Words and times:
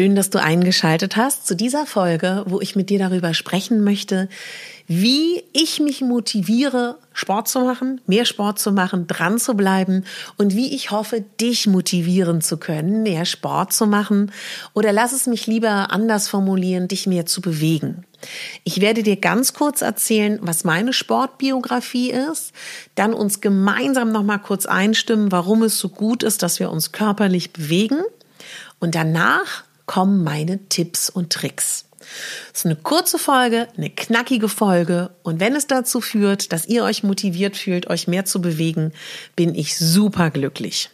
Schön, 0.00 0.14
dass 0.14 0.30
du 0.30 0.40
eingeschaltet 0.40 1.16
hast 1.16 1.46
zu 1.46 1.54
dieser 1.54 1.84
Folge, 1.84 2.42
wo 2.46 2.58
ich 2.62 2.74
mit 2.74 2.88
dir 2.88 2.98
darüber 2.98 3.34
sprechen 3.34 3.84
möchte, 3.84 4.30
wie 4.86 5.42
ich 5.52 5.78
mich 5.78 6.00
motiviere, 6.00 6.96
Sport 7.12 7.48
zu 7.48 7.60
machen, 7.60 8.00
mehr 8.06 8.24
Sport 8.24 8.58
zu 8.58 8.72
machen, 8.72 9.06
dran 9.08 9.36
zu 9.36 9.52
bleiben 9.52 10.06
und 10.38 10.56
wie 10.56 10.74
ich 10.74 10.90
hoffe, 10.90 11.22
dich 11.38 11.66
motivieren 11.66 12.40
zu 12.40 12.56
können, 12.56 13.02
mehr 13.02 13.26
Sport 13.26 13.74
zu 13.74 13.86
machen 13.86 14.32
oder 14.72 14.90
lass 14.90 15.12
es 15.12 15.26
mich 15.26 15.46
lieber 15.46 15.92
anders 15.92 16.28
formulieren, 16.28 16.88
dich 16.88 17.06
mehr 17.06 17.26
zu 17.26 17.42
bewegen. 17.42 18.06
Ich 18.64 18.80
werde 18.80 19.02
dir 19.02 19.16
ganz 19.16 19.52
kurz 19.52 19.82
erzählen, 19.82 20.38
was 20.40 20.64
meine 20.64 20.94
Sportbiografie 20.94 22.10
ist, 22.10 22.54
dann 22.94 23.12
uns 23.12 23.42
gemeinsam 23.42 24.12
noch 24.12 24.22
mal 24.22 24.38
kurz 24.38 24.64
einstimmen, 24.64 25.30
warum 25.30 25.62
es 25.62 25.78
so 25.78 25.90
gut 25.90 26.22
ist, 26.22 26.42
dass 26.42 26.58
wir 26.58 26.70
uns 26.70 26.90
körperlich 26.92 27.52
bewegen 27.52 28.00
und 28.78 28.94
danach 28.94 29.64
kommen 29.90 30.22
meine 30.22 30.68
Tipps 30.68 31.10
und 31.10 31.32
Tricks. 31.32 31.84
Es 32.52 32.60
ist 32.60 32.66
eine 32.66 32.76
kurze 32.76 33.18
Folge, 33.18 33.66
eine 33.76 33.90
knackige 33.90 34.48
Folge 34.48 35.10
und 35.24 35.40
wenn 35.40 35.56
es 35.56 35.66
dazu 35.66 36.00
führt, 36.00 36.52
dass 36.52 36.66
ihr 36.66 36.84
euch 36.84 37.02
motiviert 37.02 37.56
fühlt, 37.56 37.90
euch 37.90 38.06
mehr 38.06 38.24
zu 38.24 38.40
bewegen, 38.40 38.92
bin 39.34 39.52
ich 39.52 39.76
super 39.76 40.30
glücklich. 40.30 40.90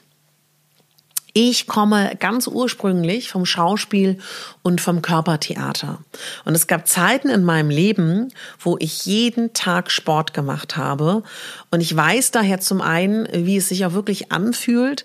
Ich 1.35 1.67
komme 1.67 2.17
ganz 2.19 2.47
ursprünglich 2.47 3.29
vom 3.29 3.45
Schauspiel 3.45 4.17
und 4.63 4.81
vom 4.81 5.03
Körpertheater. 5.03 5.99
Und 6.47 6.55
es 6.55 6.67
gab 6.67 6.89
Zeiten 6.89 7.29
in 7.29 7.45
meinem 7.45 7.69
Leben, 7.69 8.33
wo 8.59 8.79
ich 8.79 9.05
jeden 9.05 9.53
Tag 9.53 9.91
Sport 9.91 10.33
gemacht 10.33 10.79
habe. 10.79 11.23
Und 11.71 11.83
ich 11.83 11.95
weiß 11.95 12.31
daher 12.31 12.61
zum 12.61 12.81
einen, 12.81 13.29
wie 13.31 13.59
es 13.59 13.69
sich 13.69 13.85
auch 13.85 13.93
wirklich 13.93 14.33
anfühlt, 14.33 15.05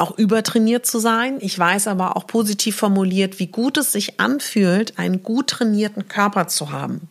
auch 0.00 0.16
übertrainiert 0.18 0.86
zu 0.86 0.98
sein. 0.98 1.38
Ich 1.40 1.58
weiß 1.58 1.86
aber 1.86 2.16
auch 2.16 2.26
positiv 2.26 2.76
formuliert, 2.76 3.38
wie 3.38 3.46
gut 3.46 3.76
es 3.76 3.92
sich 3.92 4.18
anfühlt, 4.18 4.98
einen 4.98 5.22
gut 5.22 5.48
trainierten 5.48 6.08
Körper 6.08 6.48
zu 6.48 6.72
haben. 6.72 7.08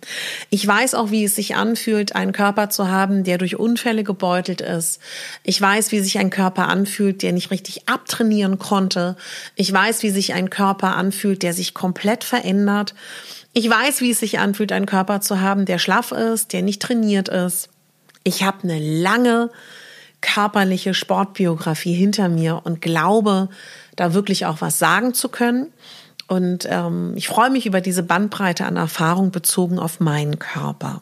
Ich 0.50 0.66
weiß 0.66 0.96
auch, 0.96 1.12
wie 1.12 1.24
es 1.24 1.36
sich 1.36 1.56
anfühlt, 1.56 2.16
einen 2.16 2.32
Körper 2.32 2.70
zu 2.70 2.90
haben, 2.90 3.24
der 3.24 3.38
durch 3.38 3.58
Unfälle 3.58 4.04
gebeutelt 4.04 4.62
ist. 4.62 5.00
Ich 5.44 5.62
weiß, 5.62 5.92
wie 5.92 6.00
sich 6.00 6.18
ein 6.20 6.30
Körper 6.30 6.68
anfühlt, 6.68 7.22
der 7.22 7.32
nicht 7.32 7.52
richtig 7.52 7.88
abtrainieren 7.88 8.60
konnte. 8.60 9.16
Ich 9.56 9.72
weiß, 9.72 10.04
wie 10.04 10.10
sich 10.10 10.34
ein 10.34 10.50
Körper 10.50 10.96
anfühlt, 10.96 11.44
der 11.44 11.54
sich 11.54 11.74
komplett 11.74 12.24
verändert. 12.24 12.96
Ich 13.54 13.70
weiß, 13.70 14.02
wie 14.02 14.12
es 14.12 14.20
sich 14.20 14.40
anfühlt, 14.40 14.72
einen 14.72 14.86
Körper 14.86 15.22
zu 15.22 15.42
haben, 15.42 15.66
der 15.66 15.80
schlaff 15.80 16.12
ist, 16.12 16.54
der 16.54 16.62
nicht 16.62 16.82
trainiert 16.82 17.30
ist. 17.30 17.70
Ich 18.24 18.44
habe 18.44 18.64
eine 18.64 18.80
lange 18.80 19.50
körperliche 20.22 20.94
Sportbiografie 20.94 21.94
hinter 21.94 22.30
mir 22.30 22.62
und 22.64 22.82
glaube, 22.82 23.50
da 23.96 24.14
wirklich 24.14 24.46
auch 24.46 24.62
was 24.62 24.80
sagen 24.80 25.14
zu 25.14 25.30
können. 25.30 25.72
Und 26.28 26.68
ähm, 26.70 27.14
ich 27.16 27.28
freue 27.28 27.50
mich 27.50 27.66
über 27.66 27.82
diese 27.82 28.04
Bandbreite 28.04 28.66
an 28.66 28.76
Erfahrung 28.76 29.32
bezogen 29.32 29.80
auf 29.80 30.00
meinen 30.00 30.40
Körper. 30.40 31.02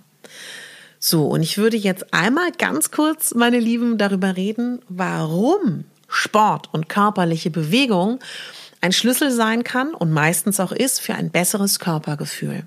So, 1.00 1.26
und 1.26 1.44
ich 1.44 1.58
würde 1.58 1.78
jetzt 1.78 2.14
einmal 2.14 2.52
ganz 2.58 2.92
kurz, 2.92 3.36
meine 3.36 3.60
Lieben, 3.60 3.98
darüber 3.98 4.36
reden, 4.36 4.82
warum 4.88 5.86
Sport 6.08 6.70
und 6.74 6.90
körperliche 6.90 7.50
Bewegung 7.50 8.20
ein 8.82 8.92
Schlüssel 8.92 9.32
sein 9.32 9.64
kann 9.64 9.94
und 9.94 10.12
meistens 10.12 10.60
auch 10.60 10.72
ist 10.72 11.02
für 11.02 11.16
ein 11.16 11.30
besseres 11.30 11.80
Körpergefühl. 11.80 12.64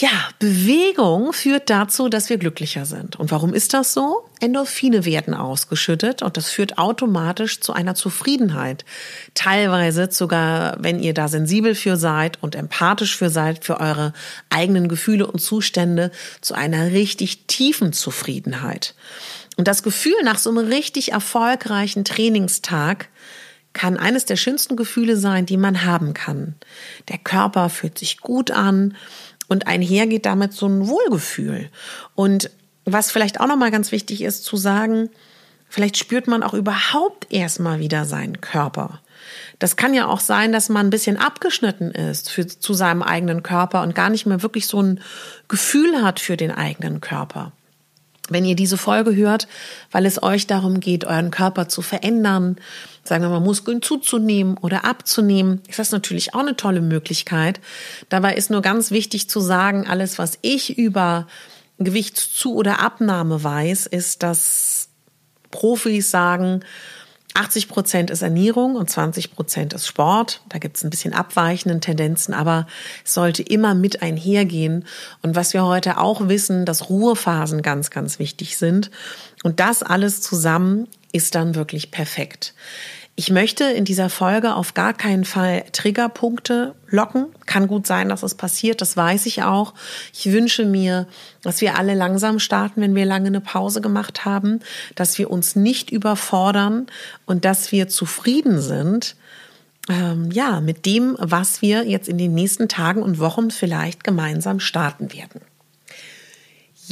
Ja, 0.00 0.30
Bewegung 0.38 1.34
führt 1.34 1.68
dazu, 1.68 2.08
dass 2.08 2.30
wir 2.30 2.38
glücklicher 2.38 2.86
sind. 2.86 3.16
Und 3.16 3.30
warum 3.30 3.52
ist 3.52 3.74
das 3.74 3.92
so? 3.92 4.26
Endorphine 4.40 5.04
werden 5.04 5.34
ausgeschüttet 5.34 6.22
und 6.22 6.38
das 6.38 6.48
führt 6.48 6.78
automatisch 6.78 7.60
zu 7.60 7.74
einer 7.74 7.94
Zufriedenheit. 7.94 8.86
Teilweise 9.34 10.08
sogar, 10.10 10.82
wenn 10.82 11.00
ihr 11.00 11.12
da 11.12 11.28
sensibel 11.28 11.74
für 11.74 11.98
seid 11.98 12.42
und 12.42 12.54
empathisch 12.54 13.14
für 13.14 13.28
seid, 13.28 13.62
für 13.62 13.78
eure 13.78 14.14
eigenen 14.48 14.88
Gefühle 14.88 15.26
und 15.26 15.40
Zustände, 15.40 16.12
zu 16.40 16.54
einer 16.54 16.92
richtig 16.92 17.46
tiefen 17.46 17.92
Zufriedenheit. 17.92 18.94
Und 19.58 19.68
das 19.68 19.82
Gefühl 19.82 20.16
nach 20.24 20.38
so 20.38 20.48
einem 20.48 20.66
richtig 20.66 21.12
erfolgreichen 21.12 22.06
Trainingstag 22.06 23.10
kann 23.72 23.96
eines 23.98 24.24
der 24.24 24.36
schönsten 24.36 24.76
Gefühle 24.76 25.16
sein, 25.16 25.46
die 25.46 25.56
man 25.56 25.84
haben 25.84 26.14
kann. 26.14 26.54
Der 27.08 27.18
Körper 27.18 27.68
fühlt 27.68 27.98
sich 27.98 28.18
gut 28.18 28.50
an 28.50 28.96
und 29.50 29.66
einher 29.66 30.06
geht 30.06 30.26
damit 30.26 30.52
so 30.52 30.66
ein 30.66 30.86
Wohlgefühl. 30.86 31.68
Und 32.14 32.50
was 32.84 33.10
vielleicht 33.10 33.40
auch 33.40 33.48
nochmal 33.48 33.72
ganz 33.72 33.90
wichtig 33.92 34.22
ist 34.22 34.44
zu 34.44 34.56
sagen, 34.56 35.10
vielleicht 35.68 35.96
spürt 35.98 36.28
man 36.28 36.42
auch 36.42 36.54
überhaupt 36.54 37.26
erstmal 37.30 37.80
wieder 37.80 38.04
seinen 38.04 38.40
Körper. 38.40 39.00
Das 39.58 39.76
kann 39.76 39.92
ja 39.92 40.06
auch 40.06 40.20
sein, 40.20 40.52
dass 40.52 40.68
man 40.68 40.86
ein 40.86 40.90
bisschen 40.90 41.16
abgeschnitten 41.16 41.90
ist 41.90 42.30
für, 42.30 42.46
zu 42.46 42.74
seinem 42.74 43.02
eigenen 43.02 43.42
Körper 43.42 43.82
und 43.82 43.94
gar 43.94 44.08
nicht 44.08 44.24
mehr 44.24 44.42
wirklich 44.42 44.68
so 44.68 44.80
ein 44.80 45.00
Gefühl 45.48 46.02
hat 46.02 46.20
für 46.20 46.36
den 46.36 46.52
eigenen 46.52 47.00
Körper. 47.00 47.52
Wenn 48.30 48.44
ihr 48.44 48.56
diese 48.56 48.78
Folge 48.78 49.14
hört, 49.14 49.46
weil 49.90 50.06
es 50.06 50.22
euch 50.22 50.46
darum 50.46 50.80
geht, 50.80 51.04
euren 51.04 51.30
Körper 51.30 51.68
zu 51.68 51.82
verändern, 51.82 52.56
sagen 53.04 53.22
wir 53.22 53.28
mal, 53.28 53.40
Muskeln 53.40 53.82
zuzunehmen 53.82 54.56
oder 54.56 54.84
abzunehmen, 54.84 55.60
ist 55.68 55.78
das 55.78 55.90
natürlich 55.90 56.34
auch 56.34 56.40
eine 56.40 56.56
tolle 56.56 56.80
Möglichkeit. 56.80 57.60
Dabei 58.08 58.34
ist 58.34 58.50
nur 58.50 58.62
ganz 58.62 58.90
wichtig 58.90 59.28
zu 59.28 59.40
sagen, 59.40 59.86
alles, 59.86 60.18
was 60.18 60.38
ich 60.42 60.78
über 60.78 61.26
Gewichtszu- 61.78 62.54
oder 62.54 62.80
Abnahme 62.80 63.42
weiß, 63.42 63.86
ist, 63.86 64.22
dass 64.22 64.88
Profis 65.50 66.10
sagen, 66.10 66.60
80 67.34 67.68
Prozent 67.68 68.10
ist 68.10 68.22
Ernährung 68.22 68.76
und 68.76 68.90
20 68.90 69.34
Prozent 69.34 69.72
ist 69.72 69.86
Sport. 69.86 70.40
Da 70.48 70.58
gibt 70.58 70.76
es 70.76 70.84
ein 70.84 70.90
bisschen 70.90 71.14
abweichende 71.14 71.78
Tendenzen, 71.78 72.34
aber 72.34 72.66
es 73.04 73.14
sollte 73.14 73.42
immer 73.42 73.74
mit 73.74 74.02
einhergehen. 74.02 74.84
Und 75.22 75.36
was 75.36 75.52
wir 75.54 75.64
heute 75.64 75.98
auch 75.98 76.28
wissen, 76.28 76.64
dass 76.64 76.90
Ruhephasen 76.90 77.62
ganz, 77.62 77.90
ganz 77.90 78.18
wichtig 78.18 78.56
sind. 78.56 78.90
Und 79.44 79.60
das 79.60 79.82
alles 79.82 80.20
zusammen 80.22 80.88
ist 81.12 81.34
dann 81.34 81.54
wirklich 81.54 81.90
perfekt. 81.90 82.54
Ich 83.20 83.28
möchte 83.28 83.64
in 83.64 83.84
dieser 83.84 84.08
Folge 84.08 84.54
auf 84.54 84.72
gar 84.72 84.94
keinen 84.94 85.26
Fall 85.26 85.64
Triggerpunkte 85.72 86.74
locken. 86.88 87.26
Kann 87.44 87.68
gut 87.68 87.86
sein, 87.86 88.08
dass 88.08 88.22
es 88.22 88.34
passiert, 88.34 88.80
das 88.80 88.96
weiß 88.96 89.26
ich 89.26 89.42
auch. 89.42 89.74
Ich 90.14 90.32
wünsche 90.32 90.64
mir, 90.64 91.06
dass 91.42 91.60
wir 91.60 91.76
alle 91.76 91.92
langsam 91.92 92.38
starten, 92.38 92.80
wenn 92.80 92.94
wir 92.94 93.04
lange 93.04 93.26
eine 93.26 93.42
Pause 93.42 93.82
gemacht 93.82 94.24
haben, 94.24 94.60
dass 94.94 95.18
wir 95.18 95.30
uns 95.30 95.54
nicht 95.54 95.90
überfordern 95.90 96.86
und 97.26 97.44
dass 97.44 97.72
wir 97.72 97.88
zufrieden 97.88 98.62
sind, 98.62 99.16
ähm, 99.90 100.30
ja, 100.30 100.62
mit 100.62 100.86
dem, 100.86 101.14
was 101.18 101.60
wir 101.60 101.86
jetzt 101.86 102.08
in 102.08 102.16
den 102.16 102.32
nächsten 102.32 102.70
Tagen 102.70 103.02
und 103.02 103.18
Wochen 103.18 103.50
vielleicht 103.50 104.02
gemeinsam 104.02 104.60
starten 104.60 105.12
werden. 105.12 105.42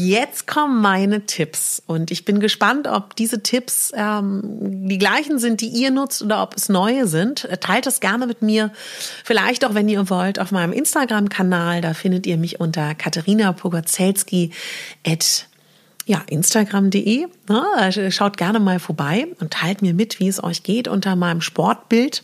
Jetzt 0.00 0.46
kommen 0.46 0.80
meine 0.80 1.26
Tipps 1.26 1.82
und 1.84 2.12
ich 2.12 2.24
bin 2.24 2.38
gespannt, 2.38 2.86
ob 2.86 3.16
diese 3.16 3.42
Tipps 3.42 3.90
ähm, 3.96 4.42
die 4.88 4.96
gleichen 4.96 5.40
sind, 5.40 5.60
die 5.60 5.66
ihr 5.66 5.90
nutzt 5.90 6.22
oder 6.22 6.40
ob 6.40 6.54
es 6.54 6.68
neue 6.68 7.08
sind. 7.08 7.48
Teilt 7.60 7.88
es 7.88 7.98
gerne 7.98 8.28
mit 8.28 8.40
mir, 8.40 8.70
vielleicht 9.24 9.64
auch, 9.64 9.74
wenn 9.74 9.88
ihr 9.88 10.08
wollt, 10.08 10.38
auf 10.38 10.52
meinem 10.52 10.72
Instagram-Kanal. 10.72 11.80
Da 11.80 11.94
findet 11.94 12.28
ihr 12.28 12.36
mich 12.36 12.60
unter 12.60 12.94
Katharina 12.94 13.50
Pogozelski 13.50 14.52
at 15.04 15.48
ja, 16.06 16.22
instagram.de. 16.28 17.26
Also 17.76 18.08
schaut 18.12 18.36
gerne 18.36 18.60
mal 18.60 18.78
vorbei 18.78 19.26
und 19.40 19.52
teilt 19.52 19.82
mir 19.82 19.94
mit, 19.94 20.20
wie 20.20 20.28
es 20.28 20.40
euch 20.44 20.62
geht 20.62 20.86
unter 20.86 21.16
meinem 21.16 21.40
Sportbild. 21.40 22.22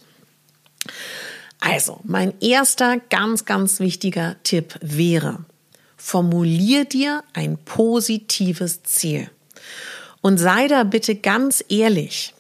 Also, 1.58 1.98
mein 2.04 2.34
erster 2.40 2.98
ganz, 3.10 3.46
ganz 3.46 3.80
wichtiger 3.80 4.36
Tipp 4.44 4.78
wäre, 4.80 5.44
formulier 6.04 6.84
dir 6.84 7.24
ein 7.32 7.56
positives 7.56 8.82
Ziel. 8.82 9.30
Und 10.20 10.36
sei 10.36 10.68
da 10.68 10.84
bitte 10.84 11.14
ganz 11.14 11.64
ehrlich. 11.70 12.34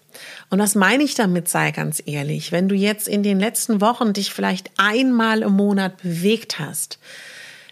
Und 0.50 0.58
was 0.58 0.74
meine 0.74 1.02
ich 1.02 1.14
damit, 1.14 1.48
sei 1.48 1.70
ganz 1.70 2.02
ehrlich? 2.04 2.52
Wenn 2.52 2.68
du 2.68 2.74
jetzt 2.74 3.08
in 3.08 3.22
den 3.22 3.40
letzten 3.40 3.80
Wochen 3.80 4.12
dich 4.12 4.34
vielleicht 4.34 4.70
einmal 4.76 5.40
im 5.40 5.52
Monat 5.52 6.02
bewegt 6.02 6.58
hast, 6.58 6.98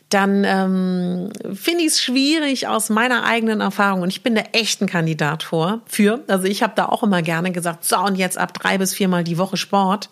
dann 0.09 0.45
ähm, 0.45 1.31
finde 1.55 1.85
ich 1.85 1.89
es 1.89 2.03
schwierig 2.03 2.69
aus 2.69 2.89
meiner 2.89 3.25
eigenen 3.25 3.61
Erfahrung. 3.61 4.01
Und 4.01 4.09
ich 4.09 4.23
bin 4.23 4.35
der 4.35 4.57
echten 4.57 4.87
Kandidat 4.87 5.43
vor, 5.43 5.83
für. 5.87 6.25
Also 6.27 6.45
ich 6.45 6.63
habe 6.63 6.73
da 6.75 6.87
auch 6.87 7.03
immer 7.03 7.21
gerne 7.21 7.53
gesagt, 7.53 7.85
so 7.85 7.99
und 7.99 8.17
jetzt 8.17 8.39
ab 8.39 8.55
drei 8.55 8.79
bis 8.79 8.95
viermal 8.95 9.25
die 9.25 9.37
Woche 9.37 9.59
Sport. 9.59 10.09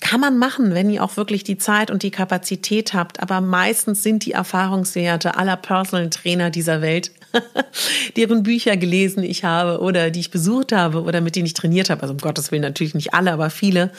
Kann 0.00 0.20
man 0.20 0.38
machen, 0.38 0.74
wenn 0.74 0.90
ihr 0.90 1.02
auch 1.02 1.16
wirklich 1.16 1.44
die 1.44 1.56
Zeit 1.56 1.90
und 1.90 2.02
die 2.02 2.10
Kapazität 2.10 2.94
habt. 2.94 3.20
Aber 3.20 3.40
meistens 3.40 4.02
sind 4.02 4.26
die 4.26 4.32
Erfahrungswerte 4.32 5.36
aller 5.36 5.56
Personal 5.56 6.10
Trainer 6.10 6.50
dieser 6.50 6.82
Welt, 6.82 7.10
deren 8.16 8.42
Bücher 8.42 8.76
gelesen 8.76 9.22
ich 9.22 9.44
habe 9.44 9.80
oder 9.80 10.10
die 10.10 10.20
ich 10.20 10.30
besucht 10.30 10.72
habe 10.72 11.02
oder 11.02 11.20
mit 11.20 11.36
denen 11.36 11.46
ich 11.46 11.54
trainiert 11.54 11.90
habe. 11.90 12.02
Also 12.02 12.12
um 12.12 12.18
Gottes 12.18 12.50
Willen 12.50 12.62
natürlich 12.62 12.94
nicht 12.94 13.14
alle, 13.14 13.32
aber 13.32 13.50
viele 13.50 13.92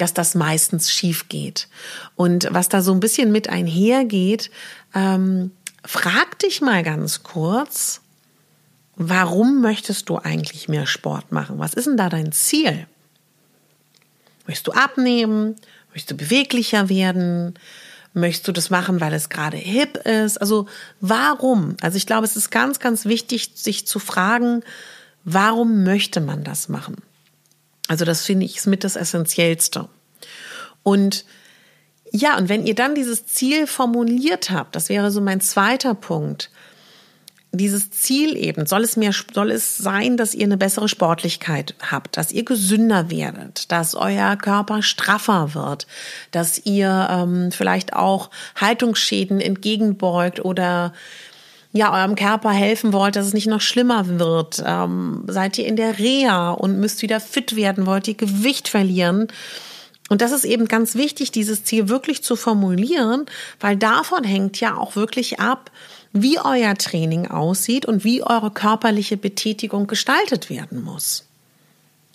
dass 0.00 0.14
das 0.14 0.34
meistens 0.34 0.90
schief 0.90 1.28
geht. 1.28 1.68
Und 2.16 2.48
was 2.50 2.68
da 2.68 2.82
so 2.82 2.92
ein 2.92 3.00
bisschen 3.00 3.32
mit 3.32 3.48
einhergeht, 3.48 4.50
ähm, 4.94 5.50
frag 5.84 6.38
dich 6.38 6.60
mal 6.60 6.82
ganz 6.82 7.22
kurz, 7.22 8.00
warum 8.96 9.60
möchtest 9.60 10.08
du 10.08 10.16
eigentlich 10.16 10.68
mehr 10.68 10.86
Sport 10.86 11.32
machen? 11.32 11.58
Was 11.58 11.74
ist 11.74 11.86
denn 11.86 11.96
da 11.96 12.08
dein 12.08 12.32
Ziel? 12.32 12.86
Möchtest 14.50 14.66
du 14.66 14.72
abnehmen? 14.72 15.54
Möchtest 15.90 16.10
du 16.10 16.16
beweglicher 16.16 16.88
werden? 16.88 17.54
Möchtest 18.14 18.48
du 18.48 18.52
das 18.52 18.68
machen, 18.68 19.00
weil 19.00 19.14
es 19.14 19.28
gerade 19.28 19.56
hip 19.56 19.96
ist? 19.98 20.38
Also 20.38 20.66
warum? 21.00 21.76
Also 21.80 21.96
ich 21.96 22.04
glaube, 22.04 22.26
es 22.26 22.34
ist 22.34 22.50
ganz, 22.50 22.80
ganz 22.80 23.04
wichtig, 23.04 23.52
sich 23.54 23.86
zu 23.86 24.00
fragen, 24.00 24.64
warum 25.22 25.84
möchte 25.84 26.20
man 26.20 26.42
das 26.42 26.68
machen? 26.68 26.96
Also 27.86 28.04
das 28.04 28.24
finde 28.26 28.44
ich 28.44 28.66
mit 28.66 28.82
das 28.82 28.96
Essentiellste. 28.96 29.88
Und 30.82 31.24
ja, 32.10 32.36
und 32.36 32.48
wenn 32.48 32.66
ihr 32.66 32.74
dann 32.74 32.96
dieses 32.96 33.26
Ziel 33.26 33.68
formuliert 33.68 34.50
habt, 34.50 34.74
das 34.74 34.88
wäre 34.88 35.12
so 35.12 35.20
mein 35.20 35.40
zweiter 35.40 35.94
Punkt, 35.94 36.50
dieses 37.52 37.90
Ziel 37.90 38.36
eben, 38.36 38.66
soll 38.66 38.84
es 38.84 38.96
mehr, 38.96 39.12
soll 39.34 39.50
es 39.50 39.76
sein, 39.76 40.16
dass 40.16 40.34
ihr 40.34 40.44
eine 40.44 40.56
bessere 40.56 40.88
Sportlichkeit 40.88 41.74
habt, 41.90 42.16
dass 42.16 42.30
ihr 42.30 42.44
gesünder 42.44 43.10
werdet, 43.10 43.72
dass 43.72 43.94
euer 43.94 44.36
Körper 44.36 44.82
straffer 44.82 45.54
wird, 45.54 45.86
dass 46.30 46.64
ihr 46.64 47.08
ähm, 47.10 47.50
vielleicht 47.50 47.92
auch 47.94 48.30
Haltungsschäden 48.54 49.40
entgegenbeugt 49.40 50.44
oder 50.44 50.92
ja, 51.72 51.92
eurem 51.92 52.16
Körper 52.16 52.50
helfen 52.50 52.92
wollt, 52.92 53.16
dass 53.16 53.26
es 53.26 53.34
nicht 53.34 53.46
noch 53.46 53.60
schlimmer 53.60 54.18
wird. 54.18 54.62
Ähm, 54.64 55.24
seid 55.26 55.58
ihr 55.58 55.66
in 55.66 55.76
der 55.76 55.98
Reha 55.98 56.50
und 56.50 56.78
müsst 56.80 57.02
wieder 57.02 57.20
fit 57.20 57.56
werden, 57.56 57.86
wollt 57.86 58.08
ihr 58.08 58.14
Gewicht 58.14 58.68
verlieren? 58.68 59.28
Und 60.08 60.22
das 60.22 60.32
ist 60.32 60.44
eben 60.44 60.66
ganz 60.66 60.96
wichtig, 60.96 61.30
dieses 61.30 61.62
Ziel 61.62 61.88
wirklich 61.88 62.24
zu 62.24 62.34
formulieren, 62.34 63.26
weil 63.60 63.76
davon 63.76 64.24
hängt 64.24 64.58
ja 64.58 64.76
auch 64.76 64.96
wirklich 64.96 65.38
ab, 65.38 65.70
wie 66.12 66.38
euer 66.38 66.74
Training 66.74 67.28
aussieht 67.28 67.86
und 67.86 68.04
wie 68.04 68.22
eure 68.22 68.50
körperliche 68.50 69.16
Betätigung 69.16 69.86
gestaltet 69.86 70.50
werden 70.50 70.82
muss. 70.82 71.26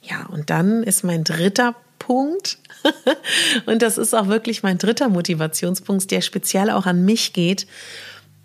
Ja, 0.01 0.25
und 0.27 0.49
dann 0.49 0.83
ist 0.83 1.03
mein 1.03 1.23
dritter 1.23 1.75
Punkt, 1.99 2.59
und 3.65 3.81
das 3.81 3.97
ist 3.97 4.13
auch 4.13 4.27
wirklich 4.27 4.63
mein 4.63 4.77
dritter 4.77 5.09
Motivationspunkt, 5.09 6.11
der 6.11 6.21
speziell 6.21 6.69
auch 6.69 6.85
an 6.85 7.05
mich 7.05 7.33
geht, 7.33 7.65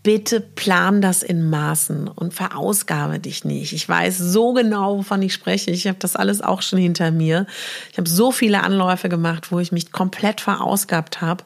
bitte 0.02 0.40
plan 0.40 1.02
das 1.02 1.22
in 1.22 1.50
Maßen 1.50 2.08
und 2.08 2.32
verausgabe 2.32 3.18
dich 3.18 3.44
nicht. 3.44 3.72
Ich 3.72 3.86
weiß 3.86 4.16
so 4.16 4.54
genau, 4.54 4.98
wovon 4.98 5.20
ich 5.20 5.34
spreche. 5.34 5.70
Ich 5.70 5.86
habe 5.86 5.98
das 5.98 6.16
alles 6.16 6.40
auch 6.40 6.62
schon 6.62 6.78
hinter 6.78 7.10
mir. 7.10 7.46
Ich 7.92 7.98
habe 7.98 8.08
so 8.08 8.32
viele 8.32 8.62
Anläufe 8.62 9.08
gemacht, 9.08 9.52
wo 9.52 9.58
ich 9.58 9.72
mich 9.72 9.92
komplett 9.92 10.40
verausgabt 10.40 11.20
habe. 11.20 11.44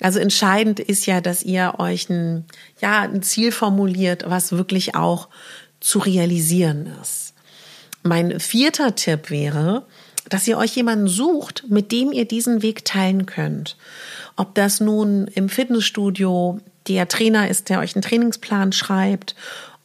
Also 0.00 0.18
entscheidend 0.18 0.80
ist 0.80 1.06
ja, 1.06 1.20
dass 1.20 1.42
ihr 1.42 1.74
euch 1.78 2.10
ein, 2.10 2.44
ja, 2.80 3.02
ein 3.02 3.22
Ziel 3.22 3.52
formuliert, 3.52 4.24
was 4.26 4.52
wirklich 4.52 4.94
auch 4.94 5.28
zu 5.80 5.98
realisieren 5.98 6.92
ist. 7.00 7.34
Mein 8.02 8.38
vierter 8.38 8.94
Tipp 8.94 9.30
wäre, 9.30 9.84
dass 10.28 10.46
ihr 10.46 10.58
euch 10.58 10.76
jemanden 10.76 11.08
sucht, 11.08 11.64
mit 11.68 11.92
dem 11.92 12.12
ihr 12.12 12.26
diesen 12.26 12.62
Weg 12.62 12.84
teilen 12.84 13.26
könnt. 13.26 13.76
Ob 14.36 14.54
das 14.54 14.80
nun 14.80 15.26
im 15.28 15.48
Fitnessstudio 15.48 16.60
der 16.88 17.08
Trainer 17.08 17.48
ist, 17.48 17.68
der 17.68 17.80
euch 17.80 17.94
einen 17.94 18.02
Trainingsplan 18.02 18.72
schreibt, 18.72 19.34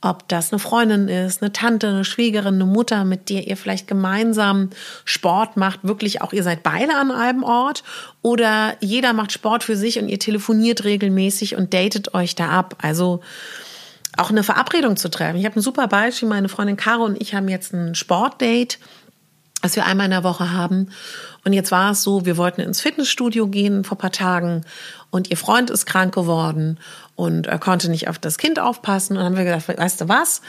ob 0.02 0.28
das 0.28 0.52
eine 0.52 0.60
Freundin 0.60 1.08
ist, 1.08 1.42
eine 1.42 1.54
Tante, 1.54 1.88
eine 1.88 2.04
Schwiegerin, 2.04 2.56
eine 2.56 2.66
Mutter, 2.66 3.06
mit 3.06 3.30
der 3.30 3.48
ihr 3.48 3.56
vielleicht 3.56 3.88
gemeinsam 3.88 4.72
Sport 5.06 5.58
macht, 5.58 5.84
wirklich 5.84 6.22
auch 6.22 6.34
ihr 6.34 6.44
seid 6.44 6.64
beide 6.64 6.96
an 6.96 7.12
einem 7.12 7.44
Ort 7.44 7.84
oder 8.24 8.76
jeder 8.80 9.14
macht 9.14 9.32
Sport 9.32 9.64
für 9.64 9.76
sich 9.76 10.00
und 10.00 10.10
ihr 10.10 10.20
telefoniert 10.20 10.84
regelmäßig 10.84 11.56
und 11.56 11.74
datet 11.74 12.16
euch 12.16 12.34
da 12.36 12.50
ab. 12.50 12.78
Also 12.82 13.22
auch 14.18 14.32
eine 14.32 14.44
Verabredung 14.44 14.98
zu 14.98 15.10
treffen. 15.10 15.38
Ich 15.38 15.46
habe 15.46 15.60
ein 15.60 15.62
super 15.62 15.88
Beispiel, 15.88 16.28
meine 16.28 16.50
Freundin 16.50 16.78
Caro 16.78 17.06
und 17.06 17.22
ich 17.22 17.36
haben 17.36 17.48
jetzt 17.48 17.72
ein 17.74 17.94
Sportdate, 17.94 18.80
das 19.62 19.76
wir 19.76 19.86
einmal 19.86 20.06
in 20.06 20.12
der 20.12 20.24
Woche 20.24 20.52
haben 20.52 20.90
und 21.44 21.54
jetzt 21.54 21.72
war 21.72 21.92
es 21.92 22.04
so, 22.04 22.26
wir 22.26 22.38
wollten 22.38 22.62
ins 22.62 22.82
Fitnessstudio 22.82 23.48
gehen 23.48 23.84
vor 23.84 23.98
paar 23.98 24.12
Tagen 24.12 24.64
und 25.10 25.30
ihr 25.30 25.38
Freund 25.38 25.70
ist 25.70 25.86
krank 25.86 26.14
geworden 26.14 26.80
und 27.22 27.46
er 27.46 27.60
konnte 27.60 27.92
nicht 27.92 28.08
auf 28.08 28.18
das 28.18 28.40
Kind 28.40 28.60
aufpassen. 28.60 29.14
Und 29.14 29.18
dann 29.20 29.26
haben 29.28 29.38
wir 29.38 29.44
gedacht, 29.44 29.68
weißt 29.68 30.02
du 30.02 30.10
was? 30.10 30.42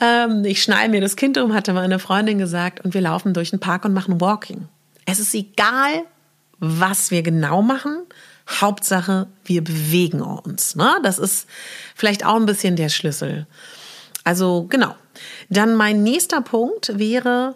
Ähm, 0.00 0.44
ich 0.44 0.60
schneide 0.60 0.90
mir 0.90 1.00
das 1.00 1.14
Kind 1.14 1.38
um, 1.38 1.54
hatte 1.54 1.72
meine 1.72 2.00
Freundin 2.00 2.38
gesagt, 2.38 2.84
und 2.84 2.92
wir 2.92 3.00
laufen 3.00 3.34
durch 3.34 3.50
den 3.50 3.60
Park 3.60 3.84
und 3.84 3.92
machen 3.92 4.20
Walking. 4.20 4.66
Es 5.06 5.20
ist 5.20 5.32
egal, 5.32 6.02
was 6.58 7.12
wir 7.12 7.22
genau 7.22 7.62
machen. 7.62 8.02
Hauptsache, 8.50 9.28
wir 9.44 9.62
bewegen 9.62 10.20
uns. 10.20 10.74
Ne? 10.74 10.98
Das 11.04 11.20
ist 11.20 11.46
vielleicht 11.94 12.26
auch 12.26 12.34
ein 12.34 12.46
bisschen 12.46 12.74
der 12.74 12.88
Schlüssel. 12.88 13.46
Also 14.24 14.66
genau. 14.68 14.96
Dann 15.50 15.76
mein 15.76 16.02
nächster 16.02 16.40
Punkt 16.40 16.98
wäre 16.98 17.54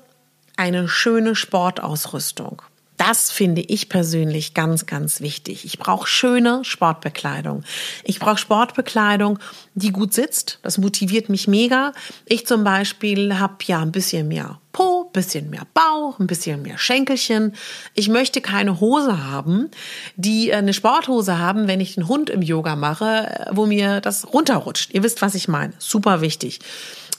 eine 0.57 0.89
schöne 0.89 1.35
Sportausrüstung. 1.35 2.63
Das 3.09 3.33
finde 3.33 3.63
ich 3.63 3.89
persönlich 3.89 4.55
ganz, 4.55 4.87
ganz 4.87 5.21
wichtig. 5.21 5.65
Ich 5.65 5.77
brauche 5.77 6.07
schöne 6.07 6.65
Sportbekleidung. 6.65 7.65
Ich 8.05 8.21
brauche 8.21 8.39
Sportbekleidung, 8.39 9.41
die 9.75 9.91
gut 9.91 10.15
sitzt. 10.15 10.61
Das 10.63 10.79
motiviert 10.79 11.29
mich 11.29 11.49
mega. 11.49 11.95
Ich 12.27 12.47
zum 12.47 12.63
Beispiel 12.63 13.41
habe 13.41 13.57
ja 13.65 13.81
ein 13.81 13.91
bisschen 13.91 14.29
mehr 14.29 14.61
Po, 14.71 15.07
ein 15.09 15.13
bisschen 15.13 15.51
mehr 15.51 15.67
Bauch, 15.75 16.21
ein 16.21 16.29
bisschen 16.29 16.63
mehr 16.63 16.79
Schenkelchen. 16.79 17.57
Ich 17.95 18.09
möchte 18.09 18.41
keine 18.41 18.79
Hose 18.79 19.27
haben, 19.27 19.73
die 20.15 20.51
äh, 20.51 20.55
eine 20.55 20.73
Sporthose 20.73 21.39
haben, 21.41 21.67
wenn 21.67 21.81
ich 21.81 21.97
den 21.97 22.07
Hund 22.07 22.31
im 22.31 22.41
Yoga 22.41 22.77
mache, 22.77 23.27
äh, 23.27 23.47
wo 23.51 23.67
mir 23.67 24.01
das 24.01 24.33
runterrutscht. 24.33 24.95
Ihr 24.95 25.03
wisst, 25.03 25.23
was 25.23 25.35
ich 25.35 25.49
meine. 25.49 25.73
Super 25.79 26.21
wichtig. 26.21 26.61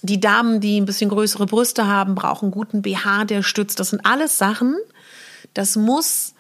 Die 0.01 0.19
Damen, 0.19 0.61
die 0.61 0.79
ein 0.79 0.85
bisschen 0.85 1.09
größere 1.09 1.45
Brüste 1.45 1.87
haben, 1.87 2.15
brauchen 2.15 2.51
guten 2.51 2.81
BH, 2.81 3.25
der 3.25 3.43
stützt. 3.43 3.79
Das 3.79 3.89
sind 3.89 4.05
alles 4.05 4.37
Sachen, 4.37 4.75
das 5.53 5.75
muss 5.75 6.33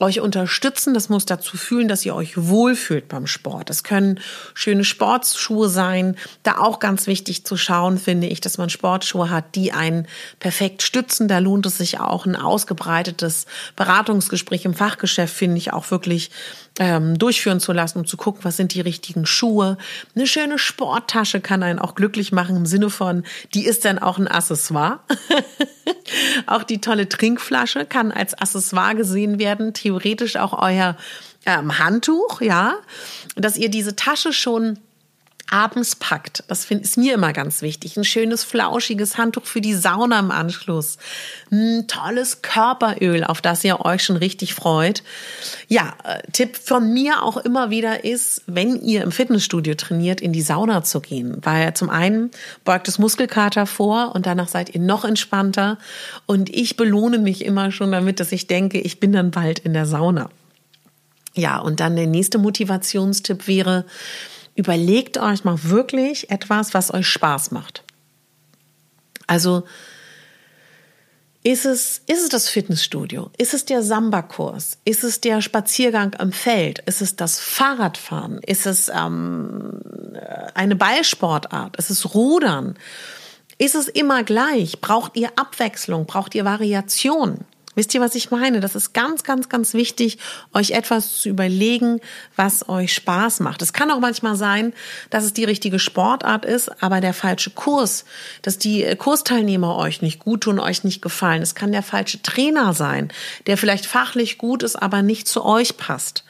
euch 0.00 0.20
unterstützen, 0.20 0.94
das 0.94 1.08
muss 1.08 1.26
dazu 1.26 1.56
fühlen, 1.56 1.88
dass 1.88 2.06
ihr 2.06 2.14
euch 2.14 2.36
wohlfühlt 2.36 3.08
beim 3.08 3.26
Sport. 3.26 3.68
Das 3.68 3.82
können 3.82 4.20
schöne 4.54 4.84
Sportschuhe 4.84 5.68
sein. 5.68 6.16
Da 6.44 6.58
auch 6.58 6.78
ganz 6.78 7.08
wichtig 7.08 7.44
zu 7.44 7.56
schauen, 7.56 7.98
finde 7.98 8.28
ich, 8.28 8.40
dass 8.40 8.58
man 8.58 8.70
Sportschuhe 8.70 9.28
hat, 9.30 9.56
die 9.56 9.72
einen 9.72 10.06
perfekt 10.38 10.82
stützen. 10.82 11.26
Da 11.26 11.38
lohnt 11.38 11.66
es 11.66 11.78
sich 11.78 11.98
auch 11.98 12.26
ein 12.26 12.36
ausgebreitetes 12.36 13.46
Beratungsgespräch 13.74 14.64
im 14.64 14.74
Fachgeschäft, 14.74 15.34
finde 15.34 15.58
ich, 15.58 15.72
auch 15.72 15.90
wirklich 15.90 16.30
ähm, 16.78 17.18
durchführen 17.18 17.60
zu 17.60 17.72
lassen, 17.72 17.98
um 17.98 18.06
zu 18.06 18.16
gucken, 18.16 18.44
was 18.44 18.56
sind 18.56 18.74
die 18.74 18.80
richtigen 18.80 19.26
Schuhe. 19.26 19.78
Eine 20.14 20.26
schöne 20.26 20.58
Sporttasche 20.58 21.40
kann 21.40 21.62
einen 21.62 21.78
auch 21.78 21.94
glücklich 21.94 22.32
machen 22.32 22.56
im 22.56 22.66
Sinne 22.66 22.90
von, 22.90 23.24
die 23.54 23.66
ist 23.66 23.84
dann 23.84 23.98
auch 23.98 24.18
ein 24.18 24.28
Accessoire. 24.28 25.00
auch 26.46 26.62
die 26.62 26.80
tolle 26.80 27.08
Trinkflasche 27.08 27.84
kann 27.84 28.12
als 28.12 28.34
Accessoire 28.34 28.94
gesehen 28.94 29.38
werden. 29.38 29.74
Theoretisch 29.74 30.36
auch 30.36 30.60
euer 30.60 30.96
ähm, 31.46 31.78
Handtuch, 31.78 32.40
ja, 32.40 32.74
dass 33.36 33.56
ihr 33.56 33.70
diese 33.70 33.96
Tasche 33.96 34.32
schon 34.32 34.78
abends 35.50 35.96
packt. 35.96 36.44
Das 36.48 36.64
find, 36.64 36.82
ist 36.82 36.96
mir 36.96 37.14
immer 37.14 37.32
ganz 37.32 37.62
wichtig. 37.62 37.96
Ein 37.96 38.04
schönes, 38.04 38.44
flauschiges 38.44 39.18
Handtuch 39.18 39.44
für 39.44 39.60
die 39.60 39.74
Sauna 39.74 40.18
im 40.18 40.30
Anschluss. 40.30 40.98
Ein 41.50 41.86
tolles 41.88 42.42
Körperöl, 42.42 43.24
auf 43.24 43.40
das 43.40 43.64
ihr 43.64 43.80
euch 43.84 44.04
schon 44.04 44.16
richtig 44.16 44.54
freut. 44.54 45.02
Ja, 45.68 45.94
äh, 46.04 46.20
Tipp 46.32 46.56
von 46.56 46.92
mir 46.92 47.22
auch 47.22 47.36
immer 47.36 47.70
wieder 47.70 48.04
ist, 48.04 48.42
wenn 48.46 48.80
ihr 48.82 49.02
im 49.02 49.12
Fitnessstudio 49.12 49.74
trainiert, 49.74 50.20
in 50.20 50.32
die 50.32 50.42
Sauna 50.42 50.82
zu 50.84 51.00
gehen. 51.00 51.38
Weil 51.42 51.74
zum 51.74 51.90
einen 51.90 52.30
beugt 52.64 52.88
es 52.88 52.98
Muskelkater 52.98 53.66
vor 53.66 54.14
und 54.14 54.26
danach 54.26 54.48
seid 54.48 54.74
ihr 54.74 54.80
noch 54.80 55.04
entspannter. 55.04 55.78
Und 56.26 56.50
ich 56.50 56.76
belohne 56.76 57.18
mich 57.18 57.44
immer 57.44 57.72
schon 57.72 57.92
damit, 57.92 58.20
dass 58.20 58.32
ich 58.32 58.46
denke, 58.46 58.80
ich 58.80 59.00
bin 59.00 59.12
dann 59.12 59.30
bald 59.30 59.58
in 59.60 59.72
der 59.72 59.86
Sauna. 59.86 60.30
Ja, 61.34 61.58
und 61.58 61.78
dann 61.78 61.94
der 61.94 62.08
nächste 62.08 62.38
Motivationstipp 62.38 63.46
wäre, 63.46 63.84
überlegt 64.58 65.18
euch 65.18 65.44
mal 65.44 65.62
wirklich 65.62 66.30
etwas, 66.30 66.74
was 66.74 66.92
euch 66.92 67.06
Spaß 67.06 67.52
macht. 67.52 67.84
Also 69.28 69.62
ist 71.44 71.64
es, 71.64 72.02
ist 72.06 72.22
es 72.24 72.28
das 72.28 72.48
Fitnessstudio? 72.48 73.30
Ist 73.38 73.54
es 73.54 73.64
der 73.64 73.82
Samba-Kurs? 73.82 74.78
Ist 74.84 75.04
es 75.04 75.20
der 75.20 75.40
Spaziergang 75.42 76.16
am 76.18 76.32
Feld? 76.32 76.80
Ist 76.80 77.00
es 77.00 77.14
das 77.14 77.38
Fahrradfahren? 77.38 78.38
Ist 78.38 78.66
es 78.66 78.88
ähm, 78.88 79.80
eine 80.54 80.74
Ballsportart? 80.74 81.76
Ist 81.76 81.90
es 81.90 82.14
Rudern? 82.14 82.74
Ist 83.58 83.76
es 83.76 83.86
immer 83.86 84.24
gleich? 84.24 84.80
Braucht 84.80 85.16
ihr 85.16 85.30
Abwechslung? 85.36 86.06
Braucht 86.06 86.34
ihr 86.34 86.44
Variation? 86.44 87.44
Wisst 87.78 87.94
ihr, 87.94 88.00
was 88.00 88.16
ich 88.16 88.32
meine? 88.32 88.58
Das 88.58 88.74
ist 88.74 88.92
ganz, 88.92 89.22
ganz, 89.22 89.48
ganz 89.48 89.72
wichtig, 89.72 90.18
euch 90.52 90.72
etwas 90.72 91.20
zu 91.20 91.28
überlegen, 91.28 92.00
was 92.34 92.68
euch 92.68 92.92
Spaß 92.92 93.38
macht. 93.38 93.62
Es 93.62 93.72
kann 93.72 93.92
auch 93.92 94.00
manchmal 94.00 94.34
sein, 94.34 94.72
dass 95.10 95.22
es 95.22 95.32
die 95.32 95.44
richtige 95.44 95.78
Sportart 95.78 96.44
ist, 96.44 96.82
aber 96.82 97.00
der 97.00 97.14
falsche 97.14 97.50
Kurs, 97.50 98.04
dass 98.42 98.58
die 98.58 98.84
Kursteilnehmer 98.96 99.76
euch 99.76 100.02
nicht 100.02 100.18
gut 100.18 100.40
tun, 100.40 100.58
euch 100.58 100.82
nicht 100.82 101.02
gefallen. 101.02 101.40
Es 101.40 101.54
kann 101.54 101.70
der 101.70 101.84
falsche 101.84 102.20
Trainer 102.20 102.74
sein, 102.74 103.12
der 103.46 103.56
vielleicht 103.56 103.86
fachlich 103.86 104.38
gut 104.38 104.64
ist, 104.64 104.74
aber 104.74 105.02
nicht 105.02 105.28
zu 105.28 105.44
euch 105.44 105.76
passt. 105.76 106.24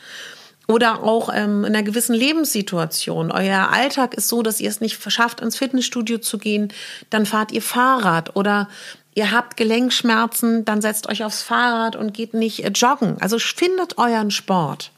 Oder 0.71 1.02
auch 1.02 1.31
ähm, 1.33 1.64
in 1.64 1.75
einer 1.75 1.83
gewissen 1.83 2.14
Lebenssituation. 2.14 3.33
Euer 3.33 3.71
Alltag 3.73 4.12
ist 4.12 4.28
so, 4.28 4.43
dass 4.43 4.61
ihr 4.61 4.69
es 4.69 4.83
nicht 4.83 5.00
schafft, 5.11 5.40
ins 5.40 5.57
Fitnessstudio 5.57 6.19
zu 6.19 6.37
gehen. 6.37 6.71
Dann 7.09 7.25
fahrt 7.25 7.52
ihr 7.52 7.62
Fahrrad. 7.62 8.37
Oder 8.37 8.69
ihr 9.18 9.30
habt 9.32 9.56
Gelenkschmerzen, 9.56 10.64
dann 10.64 10.80
setzt 10.80 11.08
euch 11.08 11.25
aufs 11.25 11.42
Fahrrad 11.42 11.96
und 11.96 12.14
geht 12.14 12.34
nicht 12.34 12.64
äh, 12.64 12.68
joggen. 12.68 13.20
Also 13.20 13.40
findet 13.40 13.98
euren 13.98 14.30
Sport. 14.30 14.92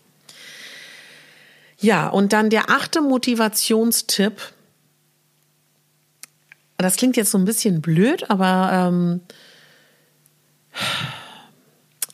Ja, 1.79 2.09
und 2.09 2.35
dann 2.35 2.51
der 2.51 2.69
achte 2.69 3.01
Motivationstipp. 3.01 4.43
Das 6.77 6.97
klingt 6.97 7.17
jetzt 7.17 7.31
so 7.31 7.39
ein 7.39 7.47
bisschen 7.47 7.81
blöd, 7.81 8.29
aber 8.29 8.71
ähm, 8.73 9.23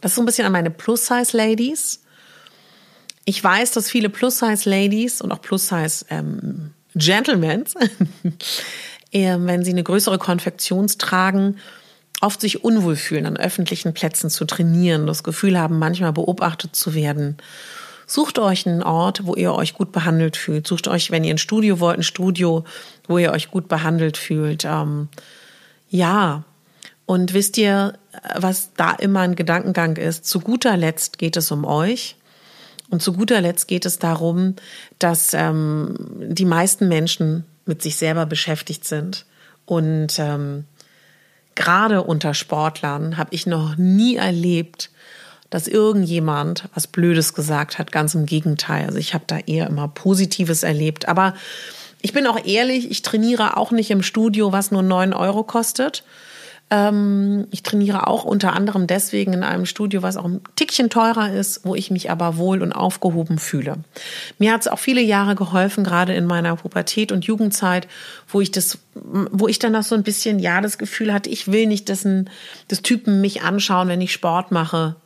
das 0.01 0.13
ist 0.13 0.17
so 0.17 0.23
ein 0.23 0.27
bisschen 0.27 0.47
an 0.47 0.53
meine 0.53 0.71
Plus-Size-Ladies. 0.71 2.05
Ich 3.25 3.43
weiß, 3.43 3.73
dass 3.73 3.91
viele 3.91 4.11
Plus-Size-Ladies 4.11 5.23
und 5.23 5.33
auch 5.33 5.43
Plus-Size-Gentlemen, 5.43 7.65
ähm, 9.13 9.47
wenn 9.49 9.65
sie 9.65 9.73
eine 9.73 9.83
größere 9.83 10.19
Konfektion 10.19 10.87
tragen, 10.87 11.59
oft 12.21 12.41
sich 12.41 12.65
unwohl 12.65 12.97
fühlen, 12.97 13.27
an 13.27 13.37
öffentlichen 13.37 13.95
Plätzen 13.95 14.31
zu 14.31 14.45
trainieren, 14.45 15.07
das 15.07 15.23
Gefühl 15.23 15.59
haben, 15.59 15.79
manchmal 15.79 16.13
beobachtet 16.13 16.75
zu 16.75 16.95
werden. 16.95 17.37
Sucht 18.07 18.39
euch 18.39 18.67
einen 18.67 18.83
Ort, 18.83 19.27
wo 19.27 19.35
ihr 19.35 19.53
euch 19.55 19.75
gut 19.75 19.91
behandelt 19.93 20.37
fühlt. 20.37 20.67
Sucht 20.67 20.87
euch, 20.87 21.11
wenn 21.11 21.25
ihr 21.25 21.35
ein 21.35 21.39
Studio 21.39 21.81
wollt, 21.81 21.99
ein 21.99 22.05
Studio, 22.05 22.65
wo 23.09 23.19
ihr 23.19 23.33
euch 23.33 23.51
gut 23.51 23.69
behandelt 23.69 24.17
fühlt. 24.17 24.65
Ähm, 24.65 25.09
ja, 25.91 26.45
und 27.05 27.35
wisst 27.35 27.59
ihr, 27.59 27.95
was 28.35 28.71
da 28.75 28.93
immer 28.93 29.21
ein 29.21 29.37
Gedankengang 29.37 29.97
ist? 29.97 30.25
Zu 30.25 30.41
guter 30.41 30.77
Letzt 30.77 31.19
geht 31.19 31.37
es 31.37 31.51
um 31.51 31.65
euch. 31.65 32.17
Und 32.91 33.03
zu 33.03 33.13
guter 33.13 33.41
Letzt 33.41 33.67
geht 33.67 33.85
es 33.85 33.99
darum, 33.99 34.55
dass 34.99 35.35
ähm, 35.35 35.97
die 36.19 36.45
meisten 36.45 36.89
Menschen 36.89 37.45
mit 37.65 37.83
sich 37.83 37.97
selber 37.97 38.27
beschäftigt 38.27 38.85
sind 38.85 39.27
und 39.65 40.19
ähm, 40.19 40.65
gerade 41.57 42.03
unter 42.03 42.35
Sportlern 42.35 43.17
habe 43.17 43.35
ich 43.35 43.47
noch 43.47 43.77
nie 43.77 44.17
erlebt, 44.17 44.91
dass 45.51 45.67
irgendjemand 45.67 46.69
was 46.75 46.87
Blödes 46.87 47.35
gesagt 47.35 47.79
hat. 47.79 47.91
Ganz 47.91 48.15
im 48.15 48.27
Gegenteil. 48.27 48.87
Also 48.87 48.99
ich 48.99 49.15
habe 49.15 49.25
da 49.27 49.39
eher 49.39 49.67
immer 49.67 49.89
Positives 49.89 50.63
erlebt. 50.63 51.09
Aber 51.09 51.35
ich 52.03 52.13
bin 52.13 52.27
auch 52.27 52.45
ehrlich, 52.45 52.91
ich 52.91 53.03
trainiere 53.03 53.57
auch 53.57 53.73
nicht 53.73 53.91
im 53.91 54.03
Studio, 54.03 54.53
was 54.53 54.71
nur 54.71 54.83
neun 54.83 55.13
Euro 55.13 55.43
kostet, 55.43 56.05
ähm, 56.69 57.47
ich 57.53 57.63
trainiere 57.63 58.09
auch 58.09 58.25
unter 58.25 58.53
anderem 58.53 58.87
deswegen 58.87 59.33
in 59.33 59.45
einem 59.45 59.67
Studio, 59.67 60.03
was 60.03 60.17
auch 60.17 60.25
ein 60.25 60.41
Tickchen 60.57 60.91
teurer 60.91 61.33
ist, 61.33 61.65
wo 61.65 61.77
ich 61.77 61.93
mich 61.93 62.11
aber 62.11 62.39
wohl 62.39 62.61
und 62.61 62.73
aufgehoben 62.73 63.39
fühle. 63.39 63.77
Mir 64.39 64.53
hat 64.53 64.63
es 64.63 64.69
auch 64.69 64.81
viele 64.81 65.01
Jahre 65.01 65.37
geholfen, 65.37 65.85
gerade 65.85 66.15
in 66.15 66.27
meiner 66.27 66.57
Pubertät 66.57 67.13
und 67.13 67.25
Jugendzeit, 67.25 67.87
wo 68.29 68.41
ich 68.41 68.51
das, 68.51 68.79
wo 68.95 69.47
ich 69.47 69.61
dann 69.61 69.77
auch 69.77 69.85
so 69.85 69.95
ein 69.95 70.03
bisschen, 70.03 70.41
ja, 70.41 70.61
das 70.61 70.79
Gefühl 70.79 71.13
hatte, 71.13 71.31
ich 71.31 71.53
will 71.53 71.67
nicht, 71.67 71.89
dass, 71.89 72.05
ein, 72.05 72.31
dass 72.67 72.83
Typen 72.83 73.21
mich 73.21 73.43
anschauen, 73.43 73.89
wenn 73.89 74.01
ich 74.01 74.13
Sport 74.13 74.51
mache 74.51 74.97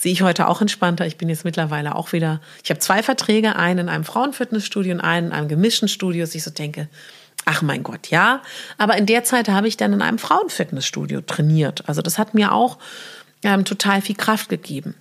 sehe 0.00 0.12
ich 0.12 0.22
heute 0.22 0.48
auch 0.48 0.62
entspannter. 0.62 1.06
Ich 1.06 1.18
bin 1.18 1.28
jetzt 1.28 1.44
mittlerweile 1.44 1.94
auch 1.94 2.14
wieder, 2.14 2.40
ich 2.64 2.70
habe 2.70 2.80
zwei 2.80 3.02
Verträge, 3.02 3.56
einen 3.56 3.80
in 3.80 3.88
einem 3.90 4.04
Frauenfitnessstudio 4.04 4.94
und 4.94 5.00
einen 5.00 5.26
in 5.26 5.32
einem 5.32 5.48
gemischten 5.48 5.88
Studio, 5.88 6.22
dass 6.22 6.34
ich 6.34 6.42
so 6.42 6.50
denke, 6.50 6.88
Ach 7.44 7.62
mein 7.62 7.82
Gott, 7.82 8.08
ja. 8.08 8.42
Aber 8.78 8.96
in 8.96 9.06
der 9.06 9.24
Zeit 9.24 9.48
habe 9.48 9.68
ich 9.68 9.76
dann 9.76 9.92
in 9.92 10.02
einem 10.02 10.18
Frauenfitnessstudio 10.18 11.22
trainiert. 11.22 11.88
Also 11.88 12.02
das 12.02 12.18
hat 12.18 12.34
mir 12.34 12.52
auch 12.52 12.78
ähm, 13.42 13.64
total 13.64 14.02
viel 14.02 14.16
Kraft 14.16 14.48
gegeben. 14.48 14.94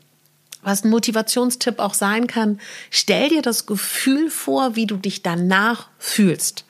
Was 0.62 0.84
ein 0.84 0.90
Motivationstipp 0.90 1.80
auch 1.80 1.94
sein 1.94 2.28
kann, 2.28 2.60
stell 2.90 3.30
dir 3.30 3.42
das 3.42 3.66
Gefühl 3.66 4.30
vor, 4.30 4.76
wie 4.76 4.88
du 4.88 4.98
dich 4.98 5.24
danach 5.24 5.88
fühlst. 5.98 6.66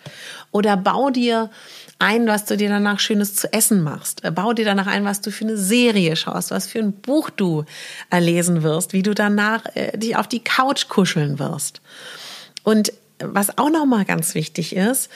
Oder 0.51 0.77
bau 0.77 1.09
dir 1.09 1.49
ein, 1.97 2.27
was 2.27 2.45
du 2.45 2.55
dir 2.55 2.69
danach 2.69 2.99
Schönes 2.99 3.35
zu 3.35 3.51
essen 3.51 3.83
machst. 3.83 4.23
Äh, 4.23 4.31
bau 4.31 4.53
dir 4.53 4.65
danach 4.65 4.87
ein, 4.87 5.05
was 5.05 5.21
du 5.21 5.31
für 5.31 5.45
eine 5.45 5.57
Serie 5.57 6.15
schaust, 6.15 6.51
was 6.51 6.67
für 6.67 6.79
ein 6.79 6.93
Buch 6.93 7.29
du 7.29 7.65
lesen 8.11 8.63
wirst, 8.63 8.93
wie 8.93 9.03
du 9.03 9.13
danach 9.13 9.65
äh, 9.75 9.97
dich 9.97 10.15
auf 10.15 10.27
die 10.27 10.43
Couch 10.43 10.87
kuscheln 10.87 11.39
wirst. 11.39 11.81
Und 12.63 12.93
was 13.21 13.57
auch 13.57 13.69
nochmal 13.69 14.05
ganz 14.05 14.33
wichtig 14.33 14.75
ist, 14.75 15.09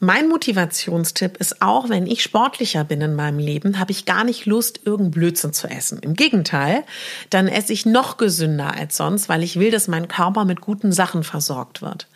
mein 0.00 0.28
Motivationstipp 0.28 1.38
ist 1.38 1.62
auch, 1.62 1.88
wenn 1.88 2.06
ich 2.06 2.22
sportlicher 2.22 2.84
bin 2.84 3.00
in 3.00 3.14
meinem 3.14 3.38
Leben, 3.38 3.78
habe 3.78 3.90
ich 3.90 4.04
gar 4.04 4.24
nicht 4.24 4.46
Lust, 4.46 4.80
irgendeinen 4.84 5.10
Blödsinn 5.10 5.52
zu 5.52 5.68
essen. 5.68 5.98
Im 6.00 6.14
Gegenteil, 6.14 6.84
dann 7.30 7.48
esse 7.48 7.72
ich 7.72 7.86
noch 7.86 8.16
gesünder 8.16 8.74
als 8.74 8.96
sonst, 8.96 9.28
weil 9.28 9.42
ich 9.42 9.58
will, 9.58 9.70
dass 9.70 9.88
mein 9.88 10.08
Körper 10.08 10.44
mit 10.44 10.60
guten 10.60 10.92
Sachen 10.92 11.24
versorgt 11.24 11.82
wird. 11.82 12.06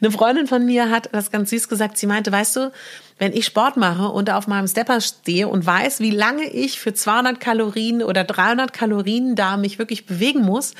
Eine 0.00 0.10
Freundin 0.10 0.46
von 0.46 0.64
mir 0.64 0.90
hat 0.90 1.08
das 1.12 1.30
ganz 1.30 1.50
süß 1.50 1.68
gesagt. 1.68 1.98
Sie 1.98 2.06
meinte, 2.06 2.30
weißt 2.30 2.56
du, 2.56 2.72
wenn 3.18 3.32
ich 3.32 3.44
Sport 3.44 3.76
mache 3.76 4.08
und 4.08 4.30
auf 4.30 4.46
meinem 4.46 4.68
Stepper 4.68 5.00
stehe 5.00 5.48
und 5.48 5.66
weiß, 5.66 6.00
wie 6.00 6.10
lange 6.10 6.44
ich 6.44 6.78
für 6.78 6.94
200 6.94 7.40
Kalorien 7.40 8.02
oder 8.02 8.24
300 8.24 8.72
Kalorien 8.72 9.34
da 9.34 9.56
mich 9.56 9.78
wirklich 9.78 10.06
bewegen 10.06 10.42
muss, 10.42 10.74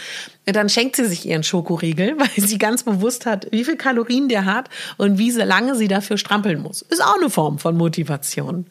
dann 0.45 0.69
schenkt 0.69 0.97
sie 0.97 1.05
sich 1.05 1.27
ihren 1.27 1.43
Schokoriegel, 1.43 2.15
weil 2.19 2.45
sie 2.45 2.59
ganz 2.59 2.85
bewusst 2.85 3.27
hat, 3.27 3.49
wie 3.51 3.65
viel 3.65 3.77
Kalorien 3.77 4.29
der 4.29 4.45
hat 4.45 4.69
und 4.97 5.19
wie 5.19 5.31
lange 5.31 5.75
sie 5.75 5.89
dafür 5.89 6.19
strampeln 6.19 6.63
muss. 6.63 6.83
Ist 6.83 7.03
auch 7.03 7.17
eine 7.17 7.31
Form 7.31 7.59
von 7.59 7.77
Motivation. 7.77 8.67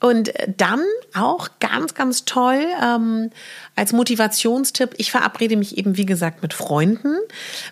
Und 0.00 0.32
dann 0.56 0.80
auch 1.14 1.48
ganz, 1.60 1.94
ganz 1.94 2.24
toll 2.24 2.66
ähm, 2.82 3.30
als 3.74 3.92
Motivationstipp, 3.92 4.90
ich 4.98 5.10
verabrede 5.10 5.56
mich 5.56 5.78
eben, 5.78 5.96
wie 5.96 6.04
gesagt, 6.04 6.42
mit 6.42 6.52
Freunden. 6.52 7.16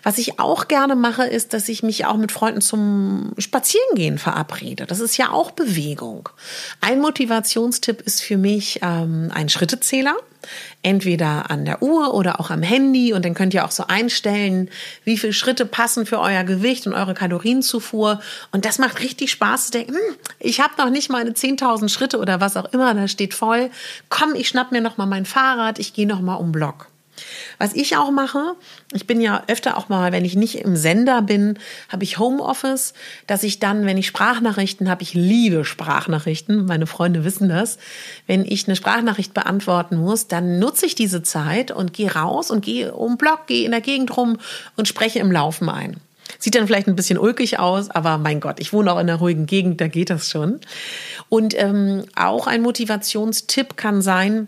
Was 0.01 0.17
ich 0.17 0.39
auch 0.39 0.67
gerne 0.67 0.95
mache, 0.95 1.25
ist, 1.25 1.53
dass 1.53 1.69
ich 1.69 1.83
mich 1.83 2.05
auch 2.05 2.17
mit 2.17 2.31
Freunden 2.31 2.61
zum 2.61 3.33
Spazierengehen 3.37 4.17
verabrede. 4.17 4.85
Das 4.85 4.99
ist 4.99 5.17
ja 5.17 5.31
auch 5.31 5.51
Bewegung. 5.51 6.29
Ein 6.81 7.01
Motivationstipp 7.01 8.01
ist 8.01 8.21
für 8.21 8.37
mich 8.37 8.79
ähm, 8.81 9.29
ein 9.33 9.49
Schrittezähler 9.49 10.15
entweder 10.83 11.49
an 11.49 11.65
der 11.65 11.81
Uhr 11.81 12.13
oder 12.13 12.39
auch 12.39 12.49
am 12.49 12.61
Handy. 12.61 13.13
Und 13.13 13.25
dann 13.25 13.33
könnt 13.33 13.53
ihr 13.53 13.65
auch 13.65 13.71
so 13.71 13.85
einstellen, 13.87 14.69
wie 15.03 15.17
viele 15.17 15.33
Schritte 15.33 15.65
passen 15.65 16.05
für 16.05 16.19
euer 16.19 16.43
Gewicht 16.43 16.85
und 16.85 16.93
eure 16.93 17.13
Kalorienzufuhr. 17.13 18.21
Und 18.51 18.65
das 18.65 18.77
macht 18.77 19.01
richtig 19.01 19.31
Spaß 19.31 19.65
zu 19.65 19.71
denken, 19.71 19.93
hm, 19.93 20.15
ich 20.39 20.59
habe 20.59 20.73
noch 20.77 20.89
nicht 20.89 21.09
meine 21.09 21.31
10.000 21.31 21.89
Schritte 21.89 22.19
oder 22.19 22.41
was 22.41 22.57
auch 22.57 22.71
immer, 22.73 22.93
da 22.93 23.07
steht 23.07 23.33
voll, 23.33 23.71
komm, 24.09 24.35
ich 24.35 24.47
schnapp 24.47 24.71
mir 24.71 24.81
noch 24.81 24.97
mal 24.97 25.05
mein 25.05 25.25
Fahrrad, 25.25 25.79
ich 25.79 25.93
gehe 25.93 26.07
noch 26.07 26.21
mal 26.21 26.35
um 26.35 26.51
Block. 26.51 26.92
Was 27.59 27.73
ich 27.73 27.95
auch 27.97 28.11
mache, 28.11 28.55
ich 28.91 29.07
bin 29.07 29.21
ja 29.21 29.43
öfter 29.47 29.77
auch 29.77 29.89
mal, 29.89 30.11
wenn 30.11 30.25
ich 30.25 30.35
nicht 30.35 30.55
im 30.55 30.75
Sender 30.75 31.21
bin, 31.21 31.59
habe 31.89 32.03
ich 32.03 32.19
Homeoffice, 32.19 32.93
dass 33.27 33.43
ich 33.43 33.59
dann, 33.59 33.85
wenn 33.85 33.97
ich 33.97 34.07
Sprachnachrichten 34.07 34.89
habe, 34.89 35.03
ich 35.03 35.13
liebe 35.13 35.63
Sprachnachrichten, 35.63 36.65
meine 36.65 36.87
Freunde 36.87 37.23
wissen 37.23 37.49
das, 37.49 37.77
wenn 38.27 38.45
ich 38.45 38.67
eine 38.67 38.75
Sprachnachricht 38.75 39.33
beantworten 39.33 39.97
muss, 39.97 40.27
dann 40.27 40.59
nutze 40.59 40.85
ich 40.85 40.95
diese 40.95 41.23
Zeit 41.23 41.71
und 41.71 41.93
gehe 41.93 42.13
raus 42.13 42.51
und 42.51 42.65
gehe 42.65 42.93
um 42.93 43.17
Block, 43.17 43.47
gehe 43.47 43.65
in 43.65 43.71
der 43.71 43.81
Gegend 43.81 44.15
rum 44.17 44.37
und 44.75 44.87
spreche 44.87 45.19
im 45.19 45.31
Laufen 45.31 45.69
ein. 45.69 45.97
Sieht 46.39 46.55
dann 46.55 46.67
vielleicht 46.67 46.87
ein 46.87 46.95
bisschen 46.95 47.17
ulkig 47.17 47.59
aus, 47.59 47.89
aber 47.89 48.17
mein 48.17 48.39
Gott, 48.39 48.59
ich 48.59 48.73
wohne 48.73 48.91
auch 48.91 48.99
in 48.99 49.09
einer 49.09 49.19
ruhigen 49.19 49.45
Gegend, 49.45 49.81
da 49.81 49.87
geht 49.87 50.09
das 50.09 50.29
schon. 50.29 50.59
Und 51.29 51.57
ähm, 51.57 52.05
auch 52.15 52.47
ein 52.47 52.61
Motivationstipp 52.61 53.77
kann 53.77 54.01
sein, 54.01 54.47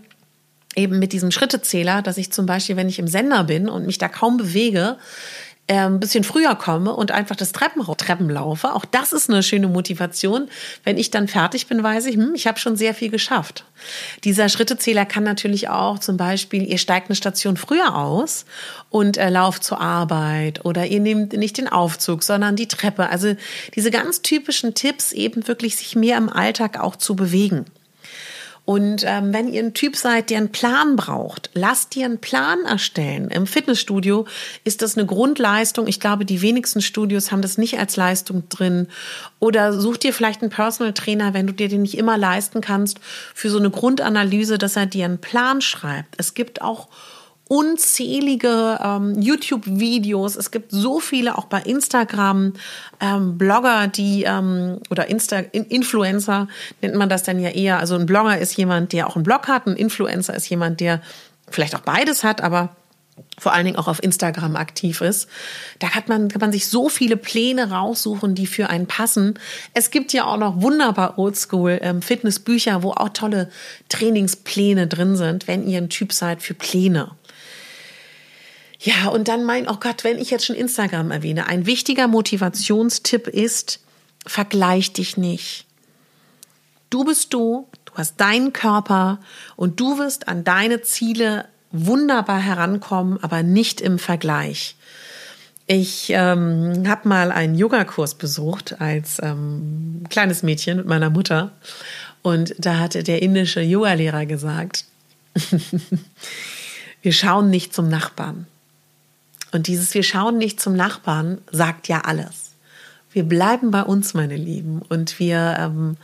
eben 0.76 1.00
mit 1.00 1.14
diesem 1.14 1.32
Schrittezähler, 1.32 2.02
dass 2.02 2.18
ich 2.18 2.32
zum 2.32 2.46
Beispiel, 2.46 2.76
wenn 2.76 2.90
ich 2.90 3.00
im 3.00 3.08
Sender 3.08 3.44
bin 3.44 3.70
und 3.70 3.86
mich 3.86 3.98
da 3.98 4.08
kaum 4.08 4.38
bewege, 4.38 4.98
äh, 5.68 5.78
ein 5.78 6.00
bisschen 6.00 6.24
früher 6.24 6.54
komme 6.56 6.94
und 6.96 7.12
einfach 7.12 7.36
das 7.36 7.52
Treppen, 7.52 7.84
Treppen 7.98 8.30
laufe. 8.30 8.74
Auch 8.74 8.86
das 8.86 9.14
ist 9.14 9.30
eine 9.32 9.42
schöne 9.42 9.68
Motivation. 9.68 10.48
Wenn 10.84 10.98
ich 10.98 11.10
dann 11.10 11.28
fertig 11.28 11.66
bin, 11.66 11.82
weiß 11.82 12.06
ich, 12.06 12.16
hm, 12.16 12.34
ich 12.36 12.46
habe 12.46 12.60
schon 12.60 12.76
sehr 12.76 12.94
viel 12.94 13.10
geschafft. 13.10 13.66
Dieser 14.24 14.50
Schrittezähler 14.50 15.06
kann 15.06 15.24
natürlich 15.24 15.70
auch 15.70 15.98
zum 15.98 16.18
Beispiel, 16.18 16.64
ihr 16.64 16.78
steigt 16.78 17.10
eine 17.10 17.16
Station 17.16 17.58
früher 17.58 17.96
aus 17.96 18.46
und 18.92 19.18
äh, 19.18 19.30
lauft 19.30 19.64
zur 19.64 19.82
Arbeit 19.82 20.64
oder 20.66 20.86
ihr 20.86 21.00
nehmt 21.00 21.34
nicht 21.34 21.58
den 21.58 21.68
Aufzug, 21.68 22.22
sondern 22.22 22.56
die 22.56 22.68
Treppe. 22.68 23.10
Also 23.10 23.36
diese 23.76 23.90
ganz 23.90 24.22
typischen 24.22 24.76
Tipps, 24.76 25.14
eben 25.14 25.48
wirklich 25.48 25.78
sich 25.78 25.96
mehr 25.96 26.18
im 26.18 26.30
Alltag 26.30 26.80
auch 26.80 26.96
zu 26.96 27.16
bewegen. 27.16 27.66
Und 28.66 29.04
ähm, 29.06 29.32
wenn 29.32 29.48
ihr 29.48 29.64
ein 29.64 29.76
Typ 29.76 29.96
seid, 29.96 30.32
der 30.32 30.40
einen 30.40 30.52
Plan 30.52 30.96
braucht, 30.96 31.52
lasst 31.54 31.94
dir 31.94 32.06
einen 32.06 32.20
Plan 32.20 32.66
erstellen. 32.66 33.30
Im 33.30 33.46
Fitnessstudio 33.46 34.26
ist 34.64 34.82
das 34.82 34.98
eine 34.98 35.06
Grundleistung. 35.06 35.86
Ich 35.86 36.00
glaube, 36.00 36.26
die 36.26 36.42
wenigsten 36.42 36.82
Studios 36.82 37.32
haben 37.32 37.44
das 37.44 37.60
nicht 37.60 37.78
als 37.78 37.96
Leistung 37.96 38.50
drin. 38.50 38.88
Oder 39.40 39.72
such 39.80 39.98
dir 39.98 40.14
vielleicht 40.14 40.42
einen 40.42 40.50
Personal 40.50 40.94
Trainer, 40.94 41.36
wenn 41.36 41.46
du 41.46 41.54
dir 41.54 41.70
den 41.70 41.84
nicht 41.84 41.98
immer 41.98 42.18
leisten 42.18 42.62
kannst, 42.62 43.00
für 43.36 43.52
so 43.52 43.60
eine 43.60 43.70
Grundanalyse, 43.70 44.58
dass 44.58 44.76
er 44.76 44.88
dir 44.88 45.06
einen 45.06 45.22
Plan 45.22 45.62
schreibt. 45.62 46.16
Es 46.18 46.34
gibt 46.34 46.64
auch 46.64 46.88
unzählige 47.48 48.80
ähm, 48.84 49.22
YouTube-Videos. 49.22 50.36
Es 50.36 50.52
gibt 50.52 50.72
so 50.72 51.00
viele 51.00 51.38
auch 51.38 51.46
bei 51.46 51.62
Instagram 51.62 52.54
ähm, 53.00 53.38
Blogger, 53.38 53.88
die 53.88 54.24
ähm, 54.24 54.80
oder 54.90 55.08
Insta 55.10 55.38
Influencer 55.52 56.48
nennt 56.82 56.96
man 56.96 57.10
das 57.10 57.24
dann 57.24 57.40
ja 57.40 57.50
eher. 57.50 57.80
Also 57.80 57.96
ein 57.96 58.08
Blogger 58.08 58.38
ist 58.40 58.58
jemand, 58.58 58.94
der 58.94 59.08
auch 59.08 59.16
einen 59.16 59.24
Blog 59.24 59.48
hat. 59.48 59.68
Ein 59.68 59.76
Influencer 59.76 60.34
ist 60.34 60.50
jemand, 60.50 60.80
der 60.80 61.02
vielleicht 61.50 61.76
auch 61.76 61.82
beides 61.82 62.24
hat, 62.24 62.42
aber 62.42 62.76
vor 63.38 63.54
allen 63.54 63.66
Dingen 63.66 63.78
auch 63.78 63.88
auf 63.88 64.02
Instagram 64.02 64.56
aktiv 64.56 65.02
ist. 65.02 65.30
Da 65.80 65.92
hat 65.92 66.10
man, 66.10 66.30
kann 66.30 66.42
man 66.42 66.52
sich 66.52 66.68
so 66.68 66.90
viele 66.90 67.16
Pläne 67.16 67.70
raussuchen, 67.70 68.36
die 68.36 68.48
für 68.48 68.70
einen 68.70 68.88
passen. 68.88 69.36
Es 69.74 69.92
gibt 69.92 70.14
ja 70.14 70.26
auch 70.26 70.38
noch 70.38 70.62
wunderbar 70.62 71.18
Oldschool 71.18 71.80
ähm, 71.82 72.02
Fitnessbücher, 72.02 72.84
wo 72.84 72.92
auch 72.92 73.10
tolle 73.10 73.50
Trainingspläne 73.90 74.88
drin 74.88 75.16
sind, 75.16 75.48
wenn 75.48 75.68
ihr 75.68 75.78
ein 75.78 75.90
Typ 75.90 76.12
seid 76.12 76.42
für 76.42 76.54
Pläne. 76.54 77.12
Ja, 78.86 79.08
und 79.08 79.28
dann 79.28 79.44
mein, 79.44 79.68
oh 79.68 79.78
Gott, 79.80 80.04
wenn 80.04 80.20
ich 80.20 80.30
jetzt 80.30 80.46
schon 80.46 80.56
Instagram 80.56 81.10
erwähne, 81.10 81.48
ein 81.48 81.66
wichtiger 81.66 82.08
Motivationstipp 82.08 83.28
ist, 83.28 83.80
vergleich 84.28 84.94
dich 84.94 85.18
nicht. 85.18 85.66
Du 86.92 87.04
bist 87.04 87.34
du, 87.34 87.68
du 87.86 87.94
hast 87.96 88.22
deinen 88.22 88.54
Körper 88.54 89.20
und 89.56 89.80
du 89.80 89.98
wirst 89.98 90.28
an 90.28 90.44
deine 90.44 90.84
Ziele 90.84 91.46
wunderbar 91.72 92.40
herankommen, 92.40 93.18
aber 93.24 93.42
nicht 93.42 93.82
im 93.82 93.98
Vergleich. 93.98 94.76
Ich 95.66 96.12
ähm, 96.12 96.88
habe 96.88 97.10
mal 97.10 97.32
einen 97.32 97.56
Yogakurs 97.56 98.14
besucht 98.14 98.80
als 98.80 99.20
ähm, 99.20 100.04
kleines 100.12 100.44
Mädchen 100.44 100.78
mit 100.78 100.86
meiner 100.86 101.10
Mutter 101.10 101.54
und 102.22 102.54
da 102.60 102.78
hatte 102.78 103.02
der 103.02 103.24
indische 103.24 103.62
Yogalehrer 103.62 104.28
gesagt, 104.28 104.86
wir 107.02 107.14
schauen 107.14 107.50
nicht 107.50 107.74
zum 107.74 107.90
Nachbarn. 107.90 108.46
Und 109.56 109.68
dieses 109.68 109.94
Wir 109.94 110.04
schauen 110.04 110.38
nicht 110.38 110.60
zum 110.60 110.76
Nachbarn 110.76 111.38
sagt 111.50 111.88
ja 111.88 112.02
alles. 112.02 112.52
Wir 113.14 113.24
bleiben 113.24 113.72
bei 113.72 113.84
uns, 113.84 114.14
meine 114.14 114.36
Lieben. 114.36 114.82
Und 114.90 115.18
wir, 115.18 115.56
ähm, 115.58 115.96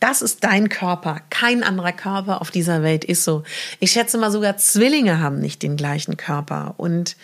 das 0.00 0.22
ist 0.22 0.42
dein 0.42 0.70
Körper. 0.70 1.20
Kein 1.28 1.62
anderer 1.62 1.92
Körper 1.92 2.40
auf 2.40 2.50
dieser 2.50 2.82
Welt 2.82 3.04
ist 3.04 3.24
so. 3.24 3.42
Ich 3.78 3.90
schätze 3.90 4.16
mal, 4.16 4.30
sogar 4.30 4.56
Zwillinge 4.56 5.20
haben 5.20 5.38
nicht 5.38 5.62
den 5.62 5.76
gleichen 5.76 6.16
Körper. 6.16 6.72
Und 6.78 7.16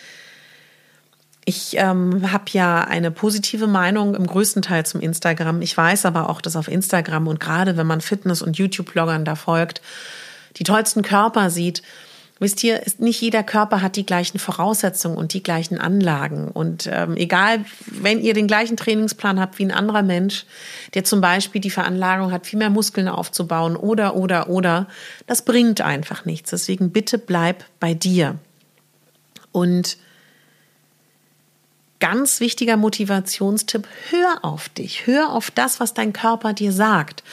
ich 1.45 1.77
ähm, 1.77 2.31
habe 2.31 2.45
ja 2.51 2.83
eine 2.83 3.09
positive 3.09 3.65
Meinung 3.65 4.13
im 4.13 4.27
größten 4.27 4.61
Teil 4.61 4.85
zum 4.85 5.01
Instagram. 5.01 5.63
Ich 5.63 5.75
weiß 5.75 6.05
aber 6.05 6.29
auch, 6.29 6.41
dass 6.41 6.55
auf 6.55 6.67
Instagram 6.67 7.27
und 7.27 7.39
gerade 7.39 7.75
wenn 7.75 7.87
man 7.87 8.01
Fitness- 8.01 8.43
und 8.43 8.55
YouTube-Bloggern 8.55 9.25
da 9.25 9.33
folgt, 9.33 9.81
die 10.57 10.63
tollsten 10.63 11.01
Körper 11.01 11.49
sieht 11.49 11.81
Wisst 12.41 12.63
ihr, 12.63 12.81
nicht 12.97 13.21
jeder 13.21 13.43
Körper 13.43 13.83
hat 13.83 13.95
die 13.95 14.05
gleichen 14.05 14.39
Voraussetzungen 14.39 15.15
und 15.15 15.35
die 15.35 15.43
gleichen 15.43 15.77
Anlagen. 15.77 16.47
Und 16.47 16.89
ähm, 16.91 17.15
egal, 17.15 17.65
wenn 17.85 18.19
ihr 18.19 18.33
den 18.33 18.47
gleichen 18.47 18.75
Trainingsplan 18.75 19.39
habt 19.39 19.59
wie 19.59 19.65
ein 19.65 19.71
anderer 19.71 20.01
Mensch, 20.01 20.45
der 20.95 21.03
zum 21.03 21.21
Beispiel 21.21 21.61
die 21.61 21.69
Veranlagung 21.69 22.31
hat, 22.31 22.47
viel 22.47 22.57
mehr 22.57 22.71
Muskeln 22.71 23.07
aufzubauen 23.07 23.75
oder, 23.75 24.15
oder, 24.15 24.49
oder, 24.49 24.87
das 25.27 25.45
bringt 25.45 25.81
einfach 25.81 26.25
nichts. 26.25 26.49
Deswegen 26.49 26.89
bitte 26.89 27.19
bleib 27.19 27.63
bei 27.79 27.93
dir. 27.93 28.39
Und 29.51 29.97
ganz 31.99 32.39
wichtiger 32.39 32.75
Motivationstipp, 32.75 33.87
hör 34.09 34.39
auf 34.41 34.67
dich, 34.69 35.05
hör 35.05 35.31
auf 35.31 35.51
das, 35.51 35.79
was 35.79 35.93
dein 35.93 36.11
Körper 36.11 36.53
dir 36.53 36.71
sagt. 36.71 37.23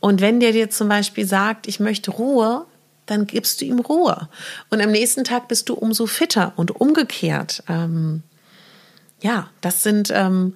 Und 0.00 0.20
wenn 0.20 0.38
der 0.38 0.52
dir 0.52 0.68
zum 0.68 0.90
Beispiel 0.90 1.24
sagt, 1.24 1.66
ich 1.66 1.80
möchte 1.80 2.10
Ruhe, 2.10 2.66
dann 3.10 3.26
gibst 3.26 3.60
du 3.60 3.64
ihm 3.64 3.80
Ruhe. 3.80 4.28
Und 4.70 4.80
am 4.80 4.90
nächsten 4.90 5.24
Tag 5.24 5.48
bist 5.48 5.68
du 5.68 5.74
umso 5.74 6.06
fitter 6.06 6.52
und 6.56 6.80
umgekehrt. 6.80 7.62
Ähm, 7.68 8.22
ja, 9.20 9.50
das 9.60 9.82
sind 9.82 10.10
ähm, 10.14 10.54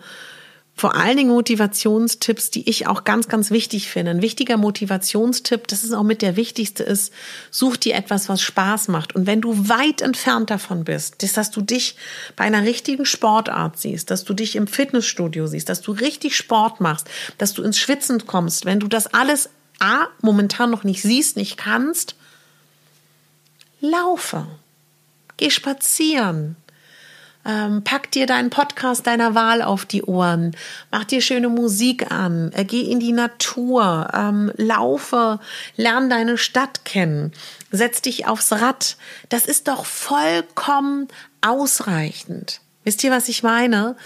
vor 0.76 0.96
allen 0.96 1.16
Dingen 1.16 1.30
Motivationstipps, 1.30 2.50
die 2.50 2.68
ich 2.68 2.88
auch 2.88 3.04
ganz, 3.04 3.28
ganz 3.28 3.52
wichtig 3.52 3.88
finde. 3.88 4.10
Ein 4.10 4.22
wichtiger 4.22 4.56
Motivationstipp, 4.56 5.68
das 5.68 5.84
ist 5.84 5.92
auch 5.92 6.02
mit 6.02 6.20
der 6.20 6.34
wichtigste 6.34 6.82
ist, 6.82 7.12
such 7.50 7.76
dir 7.76 7.94
etwas, 7.94 8.28
was 8.28 8.42
Spaß 8.42 8.88
macht. 8.88 9.14
Und 9.14 9.26
wenn 9.26 9.40
du 9.40 9.68
weit 9.68 10.02
entfernt 10.02 10.50
davon 10.50 10.82
bist, 10.82 11.22
dass 11.36 11.50
du 11.52 11.60
dich 11.60 11.96
bei 12.34 12.44
einer 12.44 12.64
richtigen 12.64 13.06
Sportart 13.06 13.78
siehst, 13.78 14.10
dass 14.10 14.24
du 14.24 14.34
dich 14.34 14.56
im 14.56 14.66
Fitnessstudio 14.66 15.46
siehst, 15.46 15.68
dass 15.68 15.80
du 15.80 15.92
richtig 15.92 16.36
Sport 16.36 16.80
machst, 16.80 17.08
dass 17.38 17.52
du 17.52 17.62
ins 17.62 17.78
Schwitzen 17.78 18.26
kommst, 18.26 18.64
wenn 18.64 18.80
du 18.80 18.88
das 18.88 19.06
alles 19.06 19.50
A, 19.78 20.06
momentan 20.22 20.70
noch 20.70 20.82
nicht 20.82 21.02
siehst, 21.02 21.36
nicht 21.36 21.56
kannst, 21.56 22.16
laufe, 23.84 24.46
geh 25.36 25.50
spazieren, 25.50 26.56
ähm, 27.46 27.84
pack 27.84 28.10
dir 28.10 28.26
deinen 28.26 28.50
Podcast 28.50 29.06
deiner 29.06 29.34
Wahl 29.34 29.62
auf 29.62 29.84
die 29.84 30.02
Ohren, 30.02 30.56
mach 30.90 31.04
dir 31.04 31.20
schöne 31.20 31.48
Musik 31.48 32.10
an, 32.10 32.50
äh, 32.54 32.64
geh 32.64 32.80
in 32.80 33.00
die 33.00 33.12
Natur, 33.12 34.08
ähm, 34.14 34.50
laufe, 34.56 35.40
lern 35.76 36.08
deine 36.08 36.38
Stadt 36.38 36.84
kennen, 36.84 37.32
setz 37.70 38.00
dich 38.00 38.26
aufs 38.26 38.52
Rad. 38.52 38.96
Das 39.28 39.46
ist 39.46 39.68
doch 39.68 39.84
vollkommen 39.84 41.08
ausreichend. 41.42 42.60
Wisst 42.84 43.02
ihr, 43.02 43.10
was 43.10 43.28
ich 43.28 43.42
meine? 43.42 43.96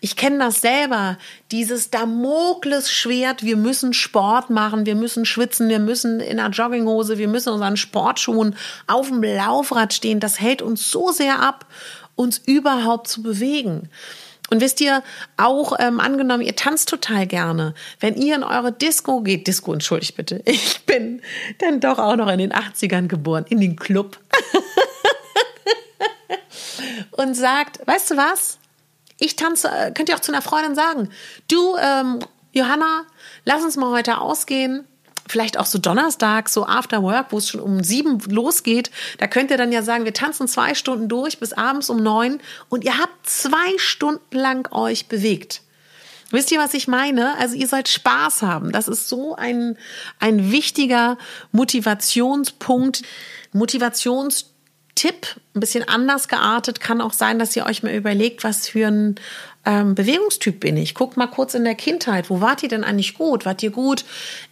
Ich 0.00 0.14
kenne 0.14 0.38
das 0.38 0.60
selber, 0.60 1.16
dieses 1.50 1.90
Damoklesschwert, 1.90 3.42
wir 3.42 3.56
müssen 3.56 3.94
Sport 3.94 4.50
machen, 4.50 4.84
wir 4.84 4.94
müssen 4.94 5.24
schwitzen, 5.24 5.68
wir 5.68 5.78
müssen 5.78 6.20
in 6.20 6.38
einer 6.38 6.50
Jogginghose, 6.50 7.18
wir 7.18 7.28
müssen 7.28 7.52
unseren 7.52 7.78
Sportschuhen 7.78 8.54
auf 8.86 9.08
dem 9.08 9.22
Laufrad 9.22 9.94
stehen, 9.94 10.20
das 10.20 10.38
hält 10.38 10.60
uns 10.60 10.90
so 10.90 11.10
sehr 11.12 11.40
ab, 11.40 11.66
uns 12.14 12.38
überhaupt 12.38 13.08
zu 13.08 13.22
bewegen. 13.22 13.88
Und 14.48 14.60
wisst 14.60 14.80
ihr, 14.80 15.02
auch 15.36 15.72
ähm, 15.80 15.98
angenommen, 15.98 16.42
ihr 16.42 16.54
tanzt 16.54 16.88
total 16.88 17.26
gerne. 17.26 17.74
Wenn 17.98 18.14
ihr 18.14 18.36
in 18.36 18.44
eure 18.44 18.70
Disco 18.70 19.20
geht, 19.20 19.48
Disco, 19.48 19.72
entschuldigt 19.72 20.16
bitte, 20.16 20.42
ich 20.44 20.82
bin 20.86 21.22
dann 21.58 21.80
doch 21.80 21.98
auch 21.98 22.16
noch 22.16 22.28
in 22.28 22.38
den 22.38 22.52
80ern 22.52 23.08
geboren, 23.08 23.44
in 23.48 23.60
den 23.60 23.76
Club. 23.76 24.18
und 27.12 27.34
sagt, 27.34 27.86
weißt 27.86 28.12
du 28.12 28.16
was? 28.16 28.58
Ich 29.18 29.36
tanze, 29.36 29.68
äh, 29.68 29.92
könnt 29.92 30.08
ihr 30.08 30.14
auch 30.14 30.20
zu 30.20 30.32
einer 30.32 30.42
Freundin 30.42 30.74
sagen, 30.74 31.10
du, 31.48 31.76
ähm, 31.76 32.18
Johanna, 32.52 33.04
lass 33.44 33.62
uns 33.62 33.76
mal 33.76 33.90
heute 33.90 34.18
ausgehen. 34.18 34.86
Vielleicht 35.28 35.58
auch 35.58 35.66
so 35.66 35.78
Donnerstag, 35.78 36.48
so 36.48 36.66
After 36.66 37.02
Work, 37.02 37.26
wo 37.30 37.38
es 37.38 37.48
schon 37.48 37.60
um 37.60 37.82
sieben 37.82 38.20
losgeht. 38.28 38.90
Da 39.18 39.26
könnt 39.26 39.50
ihr 39.50 39.56
dann 39.56 39.72
ja 39.72 39.82
sagen, 39.82 40.04
wir 40.04 40.14
tanzen 40.14 40.46
zwei 40.46 40.74
Stunden 40.74 41.08
durch 41.08 41.40
bis 41.40 41.52
abends 41.52 41.90
um 41.90 42.02
neun 42.02 42.40
und 42.68 42.84
ihr 42.84 42.98
habt 42.98 43.28
zwei 43.28 43.76
Stunden 43.78 44.36
lang 44.36 44.72
euch 44.72 45.08
bewegt. 45.08 45.62
Wisst 46.30 46.50
ihr, 46.50 46.58
was 46.58 46.74
ich 46.74 46.88
meine? 46.88 47.36
Also 47.38 47.54
ihr 47.54 47.68
sollt 47.68 47.88
Spaß 47.88 48.42
haben. 48.42 48.72
Das 48.72 48.88
ist 48.88 49.08
so 49.08 49.36
ein, 49.36 49.76
ein 50.18 50.50
wichtiger 50.50 51.18
Motivationspunkt, 51.52 53.02
Motivations 53.52 54.46
Tipp, 54.96 55.36
ein 55.54 55.60
bisschen 55.60 55.88
anders 55.88 56.26
geartet, 56.26 56.80
kann 56.80 57.00
auch 57.00 57.12
sein, 57.12 57.38
dass 57.38 57.54
ihr 57.54 57.66
euch 57.66 57.82
mal 57.82 57.94
überlegt, 57.94 58.42
was 58.42 58.68
für 58.68 58.88
ein 58.88 59.16
ähm, 59.66 59.94
Bewegungstyp 59.94 60.60
bin 60.60 60.76
ich? 60.76 60.94
Guckt 60.94 61.16
mal 61.16 61.26
kurz 61.26 61.54
in 61.54 61.64
der 61.64 61.74
Kindheit, 61.74 62.30
wo 62.30 62.40
wart 62.40 62.62
ihr 62.62 62.68
denn 62.68 62.84
eigentlich 62.84 63.14
gut? 63.14 63.44
Wart 63.44 63.62
ihr 63.62 63.70
gut 63.70 64.04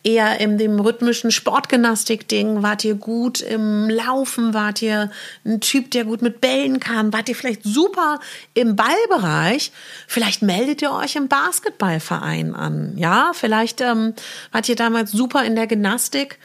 eher 0.03 0.41
in 0.41 0.59
dem 0.59 0.79
rhythmischen 0.81 1.31
Sportgymnastik-Ding? 1.31 2.63
Wart 2.63 2.85
ihr 2.85 2.97
gut 2.97 3.41
im 3.41 3.89
Laufen? 3.89 4.55
Wart 4.55 4.83
ihr 4.83 5.11
ein 5.45 5.61
Typ, 5.61 5.93
der 5.93 6.05
gut 6.05 6.21
mit 6.21 6.41
Bällen 6.41 6.81
kann? 6.81 7.13
Wart 7.13 7.29
ihr 7.29 7.37
vielleicht 7.37 7.63
super 7.63 8.19
im 8.53 8.77
Ballbereich? 8.77 9.73
Vielleicht 10.09 10.43
meldet 10.43 10.83
ihr 10.83 10.93
euch 10.93 11.17
im 11.17 11.29
Basketballverein 11.29 12.55
an. 12.55 12.93
Ja, 12.97 13.31
vielleicht 13.35 13.81
ähm, 13.81 14.15
wart 14.53 14.69
ihr 14.69 14.77
damals 14.77 15.13
super 15.13 15.45
in 15.45 15.55
der 15.55 15.69
Gymnastik 15.69 16.39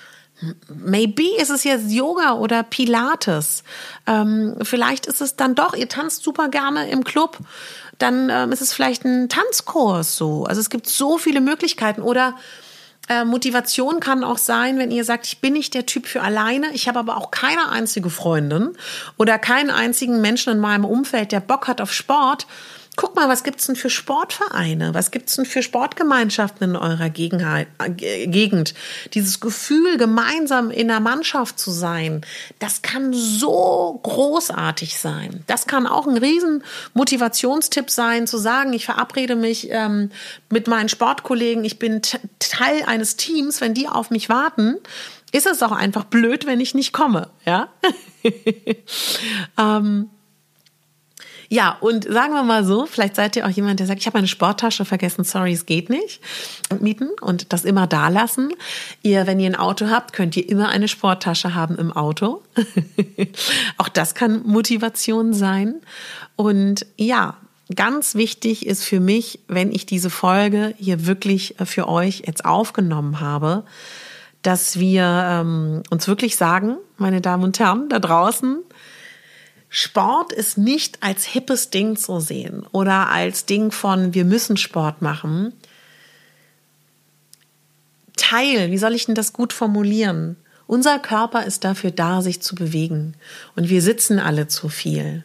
Maybe 0.69 1.35
ist 1.37 1.49
es 1.49 1.63
jetzt 1.63 1.91
Yoga 1.91 2.33
oder 2.33 2.63
Pilates. 2.63 3.63
Ähm, 4.07 4.55
vielleicht 4.61 5.05
ist 5.05 5.21
es 5.21 5.35
dann 5.35 5.55
doch, 5.55 5.73
ihr 5.75 5.89
tanzt 5.89 6.23
super 6.23 6.49
gerne 6.49 6.89
im 6.89 7.03
Club. 7.03 7.37
Dann 7.97 8.29
ähm, 8.29 8.51
ist 8.51 8.61
es 8.61 8.73
vielleicht 8.73 9.03
ein 9.03 9.27
Tanzkurs 9.27 10.15
so. 10.15 10.45
Also 10.45 10.61
es 10.61 10.69
gibt 10.69 10.87
so 10.87 11.17
viele 11.17 11.41
Möglichkeiten. 11.41 12.01
Oder 12.01 12.35
äh, 13.09 13.25
Motivation 13.25 13.99
kann 13.99 14.23
auch 14.23 14.37
sein, 14.37 14.77
wenn 14.77 14.91
ihr 14.91 15.03
sagt, 15.03 15.25
ich 15.25 15.41
bin 15.41 15.53
nicht 15.53 15.73
der 15.73 15.85
Typ 15.85 16.05
für 16.05 16.21
alleine, 16.21 16.67
ich 16.73 16.87
habe 16.87 16.99
aber 16.99 17.17
auch 17.17 17.31
keine 17.31 17.69
einzige 17.69 18.09
Freundin 18.09 18.77
oder 19.17 19.39
keinen 19.39 19.71
einzigen 19.71 20.21
Menschen 20.21 20.53
in 20.53 20.59
meinem 20.59 20.85
Umfeld, 20.85 21.31
der 21.31 21.39
Bock 21.39 21.67
hat 21.67 21.81
auf 21.81 21.91
Sport 21.91 22.45
guck 22.99 23.15
mal, 23.15 23.29
was 23.29 23.43
gibt's 23.43 23.65
denn 23.65 23.77
für 23.77 23.89
Sportvereine? 23.89 24.93
Was 24.93 25.09
gibt's 25.09 25.37
denn 25.37 25.45
für 25.45 25.63
Sportgemeinschaften 25.63 26.71
in 26.71 26.75
eurer 26.75 27.05
äh, 27.05 28.27
Gegend? 28.27 28.73
Dieses 29.13 29.39
Gefühl, 29.39 29.97
gemeinsam 29.97 30.69
in 30.69 30.91
einer 30.91 30.99
Mannschaft 30.99 31.57
zu 31.57 31.71
sein, 31.71 32.25
das 32.59 32.81
kann 32.81 33.13
so 33.13 34.01
großartig 34.03 34.99
sein. 34.99 35.45
Das 35.47 35.65
kann 35.65 35.87
auch 35.87 36.07
ein 36.07 36.17
riesen 36.17 36.61
Motivationstipp 36.93 37.89
sein, 37.89 38.27
zu 38.27 38.37
sagen, 38.37 38.73
ich 38.73 38.83
verabrede 38.83 39.37
mich 39.37 39.69
ähm, 39.71 40.11
mit 40.49 40.67
meinen 40.67 40.89
Sportkollegen, 40.89 41.63
ich 41.63 41.79
bin 41.79 42.01
Teil 42.39 42.83
eines 42.85 43.15
Teams, 43.15 43.61
wenn 43.61 43.73
die 43.73 43.87
auf 43.87 44.09
mich 44.09 44.27
warten, 44.27 44.75
ist 45.31 45.47
es 45.47 45.63
auch 45.63 45.71
einfach 45.71 46.03
blöd, 46.03 46.45
wenn 46.45 46.59
ich 46.59 46.75
nicht 46.75 46.91
komme, 46.91 47.29
ja? 47.45 47.69
ähm, 49.57 50.09
ja, 51.51 51.77
und 51.79 52.03
sagen 52.03 52.33
wir 52.33 52.43
mal 52.43 52.63
so, 52.63 52.85
vielleicht 52.85 53.15
seid 53.15 53.35
ihr 53.35 53.45
auch 53.45 53.49
jemand, 53.49 53.79
der 53.79 53.87
sagt, 53.87 53.99
ich 53.99 54.05
habe 54.05 54.19
meine 54.19 54.27
Sporttasche 54.27 54.85
vergessen, 54.85 55.23
sorry, 55.23 55.53
es 55.53 55.65
geht 55.65 55.89
nicht. 55.89 56.21
Mieten 56.79 57.09
und 57.21 57.51
das 57.51 57.65
immer 57.65 57.87
da 57.87 58.09
lassen. 58.09 58.51
Ihr, 59.01 59.25
wenn 59.25 59.39
ihr 59.39 59.49
ein 59.49 59.55
Auto 59.55 59.89
habt, 59.89 60.13
könnt 60.13 60.37
ihr 60.37 60.47
immer 60.47 60.69
eine 60.69 60.87
Sporttasche 60.87 61.55
haben 61.55 61.75
im 61.77 61.91
Auto. 61.91 62.43
auch 63.77 63.89
das 63.89 64.13
kann 64.13 64.43
Motivation 64.45 65.33
sein. 65.33 65.75
Und 66.35 66.85
ja, 66.97 67.35
ganz 67.75 68.13
wichtig 68.13 68.67
ist 68.67 68.83
für 68.83 68.99
mich, 68.99 69.39
wenn 69.47 69.71
ich 69.71 69.87
diese 69.87 70.11
Folge 70.11 70.75
hier 70.77 71.07
wirklich 71.07 71.55
für 71.65 71.87
euch 71.87 72.23
jetzt 72.27 72.45
aufgenommen 72.45 73.21
habe, 73.21 73.63
dass 74.43 74.79
wir 74.79 75.03
ähm, 75.03 75.81
uns 75.89 76.07
wirklich 76.07 76.35
sagen, 76.35 76.77
meine 76.97 77.21
Damen 77.21 77.43
und 77.43 77.59
Herren 77.59 77.89
da 77.89 77.97
draußen, 77.97 78.59
Sport 79.69 80.33
ist 80.33 80.57
nicht 80.57 81.03
als 81.03 81.25
hippes 81.25 81.69
Ding 81.69 81.95
zu 81.95 82.19
sehen 82.19 82.65
oder 82.71 83.09
als 83.09 83.45
Ding 83.45 83.71
von 83.71 84.13
wir 84.13 84.25
müssen 84.25 84.57
Sport 84.57 85.01
machen. 85.01 85.53
Teil, 88.17 88.71
wie 88.71 88.77
soll 88.77 88.93
ich 88.93 89.05
denn 89.05 89.15
das 89.15 89.31
gut 89.31 89.53
formulieren? 89.53 90.35
Unser 90.65 90.99
Körper 90.99 91.45
ist 91.45 91.63
dafür 91.63 91.89
da, 91.89 92.21
sich 92.21 92.41
zu 92.41 92.53
bewegen. 92.53 93.15
Und 93.55 93.69
wir 93.69 93.81
sitzen 93.81 94.19
alle 94.19 94.47
zu 94.47 94.69
viel. 94.69 95.23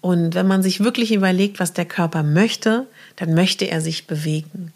Und 0.00 0.34
wenn 0.34 0.46
man 0.46 0.62
sich 0.62 0.84
wirklich 0.84 1.12
überlegt, 1.12 1.58
was 1.58 1.72
der 1.72 1.84
Körper 1.84 2.22
möchte, 2.22 2.86
dann 3.16 3.34
möchte 3.34 3.64
er 3.64 3.80
sich 3.80 4.06
bewegen. 4.06 4.72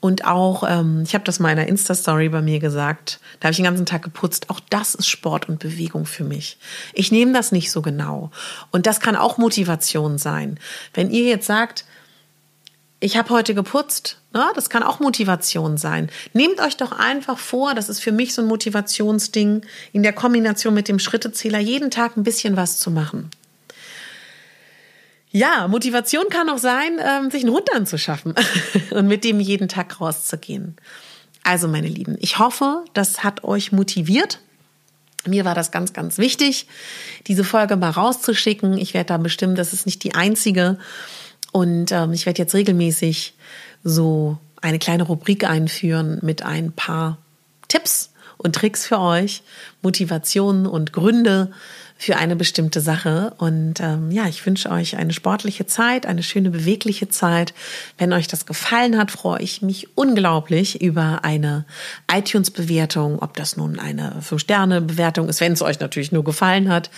Und 0.00 0.24
auch, 0.24 0.62
ähm, 0.68 1.02
ich 1.04 1.14
habe 1.14 1.24
das 1.24 1.40
mal 1.40 1.50
in 1.50 1.58
einer 1.58 1.68
Insta-Story 1.68 2.28
bei 2.28 2.42
mir 2.42 2.60
gesagt, 2.60 3.18
da 3.40 3.46
habe 3.46 3.52
ich 3.52 3.56
den 3.56 3.64
ganzen 3.64 3.86
Tag 3.86 4.02
geputzt. 4.02 4.50
Auch 4.50 4.60
das 4.70 4.94
ist 4.94 5.08
Sport 5.08 5.48
und 5.48 5.58
Bewegung 5.58 6.06
für 6.06 6.24
mich. 6.24 6.58
Ich 6.92 7.10
nehme 7.10 7.32
das 7.32 7.50
nicht 7.50 7.70
so 7.70 7.82
genau. 7.82 8.30
Und 8.70 8.86
das 8.86 9.00
kann 9.00 9.16
auch 9.16 9.38
Motivation 9.38 10.18
sein. 10.18 10.60
Wenn 10.94 11.10
ihr 11.10 11.24
jetzt 11.24 11.46
sagt, 11.46 11.84
ich 13.00 13.16
habe 13.16 13.30
heute 13.30 13.54
geputzt, 13.54 14.18
ne? 14.32 14.44
das 14.54 14.70
kann 14.70 14.82
auch 14.82 15.00
Motivation 15.00 15.76
sein. 15.76 16.10
Nehmt 16.32 16.60
euch 16.60 16.76
doch 16.76 16.92
einfach 16.92 17.38
vor, 17.38 17.74
das 17.74 17.88
ist 17.88 18.00
für 18.00 18.12
mich 18.12 18.32
so 18.32 18.42
ein 18.42 18.48
Motivationsding, 18.48 19.62
in 19.92 20.02
der 20.02 20.12
Kombination 20.12 20.72
mit 20.72 20.88
dem 20.88 20.98
Schrittezähler 20.98 21.58
jeden 21.58 21.90
Tag 21.90 22.16
ein 22.16 22.22
bisschen 22.22 22.56
was 22.56 22.78
zu 22.78 22.90
machen. 22.90 23.30
Ja, 25.36 25.68
Motivation 25.68 26.30
kann 26.30 26.48
auch 26.48 26.56
sein, 26.56 26.98
ähm, 26.98 27.30
sich 27.30 27.42
einen 27.42 27.52
Hund 27.52 27.70
anzuschaffen 27.74 28.34
und 28.90 29.06
mit 29.06 29.22
dem 29.22 29.38
jeden 29.38 29.68
Tag 29.68 30.00
rauszugehen. 30.00 30.76
Also, 31.42 31.68
meine 31.68 31.88
Lieben, 31.88 32.16
ich 32.20 32.38
hoffe, 32.38 32.86
das 32.94 33.22
hat 33.22 33.44
euch 33.44 33.70
motiviert. 33.70 34.40
Mir 35.26 35.44
war 35.44 35.54
das 35.54 35.72
ganz, 35.72 35.92
ganz 35.92 36.16
wichtig, 36.16 36.68
diese 37.26 37.44
Folge 37.44 37.76
mal 37.76 37.90
rauszuschicken. 37.90 38.78
Ich 38.78 38.94
werde 38.94 39.08
da 39.08 39.18
bestimmen, 39.18 39.56
das 39.56 39.74
ist 39.74 39.84
nicht 39.84 40.04
die 40.04 40.14
einzige. 40.14 40.78
Und 41.52 41.92
ähm, 41.92 42.14
ich 42.14 42.24
werde 42.24 42.40
jetzt 42.40 42.54
regelmäßig 42.54 43.34
so 43.84 44.38
eine 44.62 44.78
kleine 44.78 45.02
Rubrik 45.02 45.44
einführen 45.44 46.18
mit 46.22 46.40
ein 46.40 46.72
paar 46.72 47.18
Tipps 47.68 48.10
und 48.38 48.54
Tricks 48.54 48.86
für 48.86 49.00
euch, 49.00 49.42
Motivationen 49.82 50.66
und 50.66 50.94
Gründe, 50.94 51.52
für 51.98 52.16
eine 52.16 52.36
bestimmte 52.36 52.80
Sache. 52.80 53.32
Und 53.38 53.80
ähm, 53.80 54.10
ja, 54.10 54.26
ich 54.26 54.44
wünsche 54.44 54.70
euch 54.70 54.96
eine 54.96 55.12
sportliche 55.12 55.66
Zeit, 55.66 56.04
eine 56.06 56.22
schöne, 56.22 56.50
bewegliche 56.50 57.08
Zeit. 57.08 57.54
Wenn 57.96 58.12
euch 58.12 58.28
das 58.28 58.44
gefallen 58.44 58.98
hat, 58.98 59.10
freue 59.10 59.40
ich 59.40 59.62
mich 59.62 59.96
unglaublich 59.96 60.82
über 60.82 61.20
eine 61.24 61.64
iTunes-Bewertung, 62.12 63.20
ob 63.20 63.34
das 63.36 63.56
nun 63.56 63.78
eine 63.78 64.20
Fünf-Sterne-Bewertung 64.20 65.28
ist, 65.28 65.40
wenn 65.40 65.52
es 65.52 65.62
euch 65.62 65.80
natürlich 65.80 66.12
nur 66.12 66.24
gefallen 66.24 66.68
hat, 66.68 66.90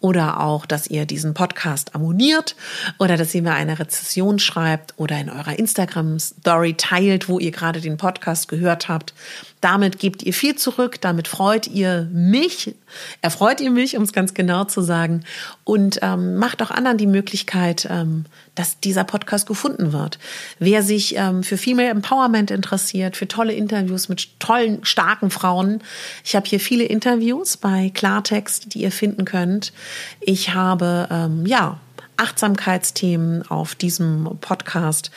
oder 0.00 0.40
auch, 0.40 0.64
dass 0.64 0.86
ihr 0.86 1.04
diesen 1.04 1.34
Podcast 1.34 1.94
abonniert 1.94 2.56
oder 2.98 3.16
dass 3.16 3.34
ihr 3.34 3.42
mir 3.42 3.54
eine 3.54 3.78
Rezession 3.78 4.38
schreibt 4.38 4.94
oder 4.96 5.18
in 5.18 5.28
eurer 5.30 5.58
Instagram-Story 5.58 6.74
teilt, 6.74 7.28
wo 7.28 7.38
ihr 7.38 7.50
gerade 7.50 7.80
den 7.80 7.98
Podcast 7.98 8.48
gehört 8.48 8.88
habt. 8.88 9.12
Damit 9.60 9.98
gebt 9.98 10.22
ihr 10.22 10.34
viel 10.34 10.54
zurück, 10.56 11.00
damit 11.00 11.28
freut 11.28 11.66
ihr 11.66 12.08
mich, 12.12 12.74
erfreut 13.22 13.60
ihr 13.60 13.70
mich, 13.70 13.96
um 13.96 14.02
es 14.02 14.12
ganz 14.12 14.34
genau 14.34 14.64
zu 14.64 14.82
sagen, 14.82 15.24
und 15.64 15.98
ähm, 16.02 16.36
macht 16.36 16.62
auch 16.62 16.70
anderen 16.70 16.98
die 16.98 17.06
Möglichkeit, 17.06 17.88
ähm, 17.90 18.26
dass 18.54 18.80
dieser 18.80 19.04
Podcast 19.04 19.46
gefunden 19.46 19.92
wird. 19.92 20.18
Wer 20.58 20.82
sich 20.82 21.16
ähm, 21.16 21.42
für 21.42 21.56
Female 21.56 21.88
Empowerment 21.88 22.50
interessiert, 22.50 23.16
für 23.16 23.28
tolle 23.28 23.54
Interviews 23.54 24.08
mit 24.08 24.38
tollen, 24.40 24.84
starken 24.84 25.30
Frauen, 25.30 25.82
ich 26.22 26.36
habe 26.36 26.46
hier 26.46 26.60
viele 26.60 26.84
Interviews 26.84 27.56
bei 27.56 27.90
Klartext, 27.94 28.74
die 28.74 28.82
ihr 28.82 28.92
finden 28.92 29.24
könnt. 29.24 29.72
Ich 30.20 30.54
habe 30.54 31.08
ähm, 31.10 31.46
ja 31.46 31.80
Achtsamkeitsthemen 32.16 33.48
auf 33.48 33.74
diesem 33.74 34.38
Podcast. 34.40 35.10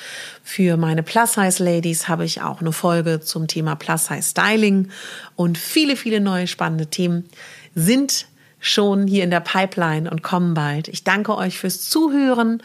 Für 0.43 0.77
meine 0.77 1.03
Plus-Size-Ladies 1.03 2.07
habe 2.07 2.25
ich 2.25 2.41
auch 2.41 2.62
eine 2.62 2.71
Folge 2.71 3.19
zum 3.19 3.47
Thema 3.47 3.75
Plus-Size-Styling 3.75 4.89
und 5.35 5.57
viele, 5.57 5.95
viele 5.95 6.19
neue 6.19 6.47
spannende 6.47 6.88
Themen 6.88 7.29
sind 7.75 8.27
schon 8.59 9.07
hier 9.07 9.23
in 9.23 9.31
der 9.31 9.39
Pipeline 9.39 10.09
und 10.09 10.21
kommen 10.21 10.53
bald. 10.53 10.88
Ich 10.89 11.03
danke 11.03 11.35
euch 11.38 11.57
fürs 11.57 11.89
Zuhören. 11.89 12.62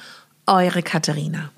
Eure 0.47 0.83
Katharina. 0.83 1.51